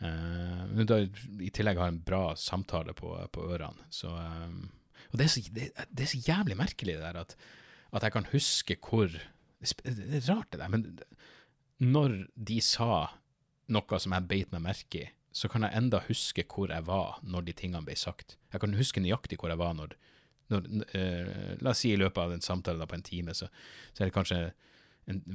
Eh, 0.00 0.84
da, 0.84 1.00
I 1.40 1.50
tillegg 1.52 1.78
har 1.78 1.88
en 1.92 2.02
bra 2.02 2.36
samtale 2.36 2.94
på, 2.96 3.12
på 3.32 3.46
ørene. 3.52 3.88
Så, 3.92 4.08
eh, 4.16 4.48
og 5.10 5.18
det 5.18 5.26
er, 5.26 5.32
så, 5.32 5.42
det, 5.56 5.68
det 5.88 6.04
er, 6.04 6.10
så, 6.12 6.20
jævlig 6.26 6.56
merkelig 6.58 6.96
det 6.96 7.04
der 7.04 7.20
at, 7.22 7.36
at 7.92 8.06
jeg 8.06 8.14
kan 8.16 8.28
huske 8.32 8.76
hvor 8.80 9.08
Det 9.10 9.72
er 9.84 10.28
rart, 10.30 10.52
det 10.52 10.60
der, 10.60 10.68
men 10.68 10.98
når 11.80 12.14
de 12.36 12.60
sa 12.64 13.10
noe 13.68 13.98
som 14.00 14.14
jeg 14.16 14.28
beit 14.28 14.52
meg 14.54 14.62
merke 14.64 15.02
i, 15.02 15.08
så 15.32 15.48
kan 15.48 15.62
jeg 15.62 15.76
enda 15.78 16.00
huske 16.08 16.44
hvor 16.48 16.72
jeg 16.72 16.86
var 16.86 17.20
når 17.22 17.44
de 17.46 17.52
tingene 17.54 17.84
ble 17.86 17.94
sagt. 17.96 18.36
Jeg 18.52 18.62
kan 18.62 18.74
huske 18.74 19.02
nøyaktig 19.02 19.38
hvor 19.38 19.52
jeg 19.52 19.60
var 19.60 19.76
når, 19.78 19.94
når 20.50 20.66
uh, 20.94 21.52
La 21.62 21.74
oss 21.74 21.84
si 21.84 21.92
i 21.94 22.00
løpet 22.00 22.18
av 22.22 22.34
en 22.34 22.42
samtale 22.44 22.80
da, 22.80 22.88
på 22.90 22.98
en 22.98 23.06
time, 23.06 23.36
så, 23.36 23.46
så 23.92 24.02
er 24.02 24.10
det 24.10 24.16
kanskje 24.16 24.40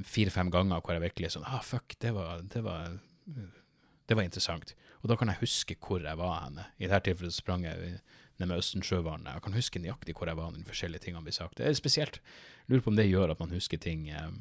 fire-fem 0.06 0.50
ganger 0.52 0.82
hvor 0.82 0.96
jeg 0.96 1.04
virkelig 1.06 1.30
er 1.30 1.36
sånn 1.36 1.48
Ah, 1.48 1.62
fuck, 1.64 1.96
det 2.02 2.12
var, 2.16 2.44
det 2.52 2.62
var, 2.64 2.98
det 3.26 4.18
var 4.18 4.26
interessant. 4.26 4.74
Og 5.06 5.12
da 5.12 5.14
kan 5.20 5.30
jeg 5.30 5.38
huske 5.38 5.76
hvor 5.78 6.02
jeg 6.02 6.18
var 6.18 6.40
henne. 6.42 6.64
I 6.82 6.88
dette 6.90 7.06
tilfellet 7.06 7.34
sprang 7.36 7.62
jeg 7.62 8.00
ned 8.40 8.48
med 8.50 8.58
Østensjøvannet. 8.58 9.36
Jeg 9.36 9.44
kan 9.44 9.54
huske 9.54 9.78
nøyaktig 9.78 10.16
hvor 10.18 10.26
jeg 10.26 10.38
var 10.40 10.50
når 10.50 10.64
de 10.64 10.66
forskjellige 10.66 11.04
tingene 11.04 11.22
blir 11.22 11.36
sagt. 11.36 11.60
Det 11.60 11.68
er 11.68 11.76
spesielt. 11.78 12.18
Jeg 12.18 12.74
lurer 12.74 12.82
på 12.82 12.90
om 12.90 12.98
det 12.98 13.06
gjør 13.06 13.36
at 13.36 13.38
man 13.44 13.54
husker 13.54 13.78
ting, 13.78 14.08
eh, 14.10 14.32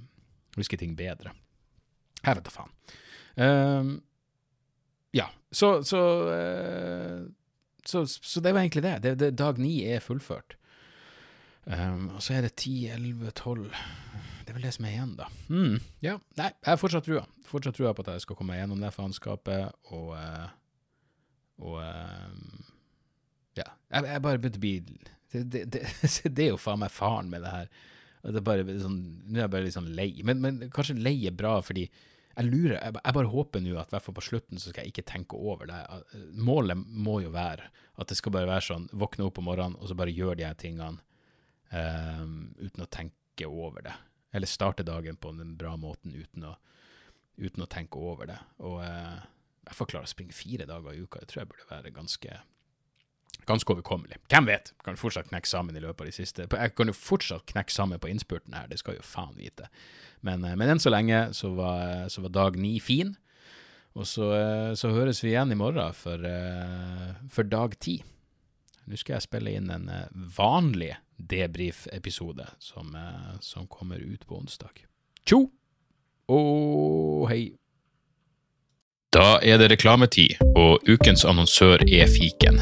husker 0.57 0.81
ting 0.81 0.95
bedre. 0.97 1.35
Jeg 2.23 2.39
vet 2.39 2.47
da 2.47 2.55
faen. 2.55 2.73
Uh, 3.35 3.93
ja, 5.13 5.27
så 5.53 5.83
så, 5.85 6.01
uh, 6.33 7.27
så 7.85 8.05
så, 8.09 8.41
det 8.41 8.55
var 8.55 8.63
egentlig 8.63 8.87
det. 8.87 8.95
det, 9.03 9.15
det 9.19 9.35
dag 9.37 9.61
ni 9.61 9.83
er 9.85 10.01
fullført. 10.01 10.57
Um, 11.65 12.09
og 12.15 12.23
så 12.25 12.39
er 12.39 12.47
det 12.47 12.55
10, 12.55 12.87
11, 12.97 13.31
12 13.37 13.69
Det 14.45 14.53
er 14.53 14.59
vel 14.59 14.67
det 14.67 14.75
som 14.75 14.85
er 14.85 14.93
igjen, 14.93 15.15
da. 15.17 15.25
Mm, 15.49 15.79
ja, 16.05 16.19
nei, 16.37 16.51
jeg 16.53 16.69
har 16.69 16.77
fortsatt 16.77 17.07
trua. 17.07 17.23
Fortsatt 17.49 17.77
trua 17.79 17.95
på 17.97 18.05
at 18.05 18.13
jeg 18.13 18.25
skal 18.27 18.37
komme 18.37 18.53
meg 18.53 18.61
gjennom 18.61 18.83
det 18.83 18.93
faenskapet, 18.93 19.73
og 19.89 20.13
uh, 20.13 20.45
Og 21.65 21.79
uh, 21.81 22.63
Ja, 23.57 23.65
jeg, 23.89 24.05
jeg 24.11 24.21
bare 24.21 24.41
begynte 24.43 24.59
å 24.59 24.65
bli 24.65 24.75
det, 24.85 25.43
det, 25.49 25.63
det, 25.73 25.83
det, 26.35 26.43
er 26.45 26.51
jo 26.51 26.61
faen 26.61 26.83
meg 26.83 26.93
faren 26.93 27.31
med 27.31 27.41
det 27.45 27.53
her. 27.53 27.71
Det 28.25 28.41
er 28.41 28.45
bare 28.45 28.77
sånn, 28.81 28.99
Nå 29.25 29.39
er 29.39 29.45
jeg 29.45 29.53
bare 29.55 29.65
litt 29.65 29.77
sånn 29.77 29.93
lei. 29.97 30.11
Men, 30.27 30.43
men 30.43 30.61
kanskje 30.73 30.97
lei 30.99 31.17
er 31.25 31.35
bra, 31.37 31.57
fordi 31.65 31.87
jeg 32.35 32.49
lurer, 32.49 32.77
jeg 32.83 33.15
bare 33.15 33.31
håper 33.31 33.63
nå 33.63 33.77
at 33.79 33.91
i 33.91 33.95
hvert 33.95 34.03
fall 34.03 34.17
på 34.17 34.25
slutten 34.27 34.59
så 34.59 34.71
skal 34.71 34.83
jeg 34.83 34.91
ikke 34.91 35.07
tenke 35.07 35.37
over 35.39 35.69
det. 35.69 35.77
Målet 36.35 36.81
må 36.83 37.21
jo 37.23 37.31
være 37.31 37.69
at 37.95 38.11
det 38.11 38.17
skal 38.19 38.33
bare 38.35 38.49
være 38.49 38.65
sånn, 38.65 38.89
våkne 38.91 39.27
opp 39.29 39.39
om 39.39 39.47
morgenen 39.47 39.77
og 39.79 39.87
så 39.87 39.95
bare 39.97 40.13
gjøre 40.13 40.41
de 40.41 40.47
her 40.47 40.57
tingene 40.59 40.99
um, 41.71 42.51
uten 42.59 42.83
å 42.83 42.89
tenke 42.91 43.47
over 43.47 43.85
det. 43.87 43.95
Eller 44.35 44.49
starte 44.51 44.83
dagen 44.83 45.15
på 45.15 45.31
den 45.37 45.55
bra 45.59 45.75
måten 45.79 46.15
uten 46.15 46.49
å, 46.49 46.55
uten 47.39 47.63
å 47.63 47.69
tenke 47.71 48.01
over 48.01 48.27
det. 48.33 48.39
Og 48.67 48.81
eh, 48.83 49.23
jeg 49.69 49.77
får 49.77 49.89
klare 49.93 50.09
å 50.09 50.11
springe 50.11 50.35
fire 50.35 50.67
dager 50.69 50.93
i 50.93 51.05
uka. 51.05 51.21
Det 51.23 51.31
tror 51.31 51.43
jeg 51.43 51.51
burde 51.53 51.71
være 51.71 51.95
ganske 51.95 52.41
ganske 53.45 53.73
overkommelig. 53.73 54.17
Hvem 54.31 54.47
vet? 54.49 54.71
Kan 54.85 54.97
fortsatt 54.97 55.29
knekke 55.29 55.49
sammen 55.49 55.75
i 55.77 55.81
løpet 55.83 56.01
av 56.01 56.07
de 56.09 56.15
siste 56.15 56.47
Jeg 56.47 56.73
kan 56.77 56.89
jo 56.89 56.95
fortsatt 56.97 57.45
knekke 57.51 57.73
sammen 57.73 58.01
på 58.01 58.09
innspurten 58.09 58.55
her, 58.57 58.69
det 58.71 58.79
skal 58.81 58.97
jo 58.97 59.05
faen 59.05 59.35
vite. 59.37 59.67
Men, 60.25 60.43
eh, 60.45 60.55
men 60.57 60.71
enn 60.71 60.81
så 60.81 60.93
lenge 60.93 61.27
så 61.37 61.53
var, 61.57 62.09
så 62.09 62.23
var 62.25 62.33
dag 62.33 62.57
ni 62.57 62.79
fin. 62.79 63.15
Og 63.95 64.07
så, 64.09 64.31
eh, 64.35 64.73
så, 64.75 64.91
høres 64.91 65.21
vi 65.23 65.31
igjen 65.31 65.53
i 65.53 65.59
morgen 65.59 65.93
for, 65.95 66.19
eh, 66.19 67.15
for 67.31 67.43
dag 67.43 67.77
ti. 67.79 68.03
Nå 68.85 68.99
skal 69.01 69.17
jeg 69.17 69.25
spille 69.25 69.55
inn 69.57 69.71
en 69.73 69.89
vanlig 70.37 70.93
debrief-episode 71.17 72.45
som, 72.61 72.93
som 73.41 73.67
kommer 73.71 73.97
ut 73.97 74.25
på 74.27 74.37
onsdag. 74.37 74.85
Tjo 75.25 75.47
og 76.29 77.29
hei! 77.31 77.55
Da 79.15 79.37
er 79.39 79.61
det 79.61 79.69
reklametid, 79.71 80.33
og 80.59 80.83
ukens 80.91 81.23
annonsør 81.23 81.79
er 81.87 82.09
fiken. 82.11 82.57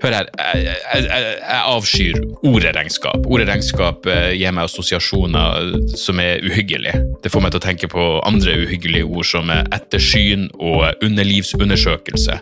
Hør 0.00 0.14
her, 0.16 0.30
jeg, 0.56 0.76
jeg, 0.94 1.34
jeg 1.42 1.58
avskyr 1.74 2.16
ordet 2.48 2.72
regnskap. 2.78 3.26
Ordet 3.28 3.48
regnskap 3.50 4.08
eh, 4.08 4.30
gir 4.38 4.54
meg 4.56 4.70
assosiasjoner 4.70 5.76
som 6.00 6.22
er 6.24 6.40
uhyggelige. 6.48 7.02
Det 7.20 7.32
får 7.34 7.44
meg 7.44 7.52
til 7.52 7.60
å 7.60 7.66
tenke 7.66 7.90
på 7.92 8.06
andre 8.24 8.56
uhyggelige 8.62 9.04
ord 9.04 9.28
som 9.28 9.52
ettersyn 9.52 10.48
og 10.56 11.04
underlivsundersøkelse. 11.04 12.40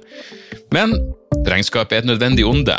Men 0.75 0.95
regnskap 1.51 1.91
er 1.91 2.05
et 2.05 2.11
nødvendig 2.13 2.47
onde, 2.47 2.79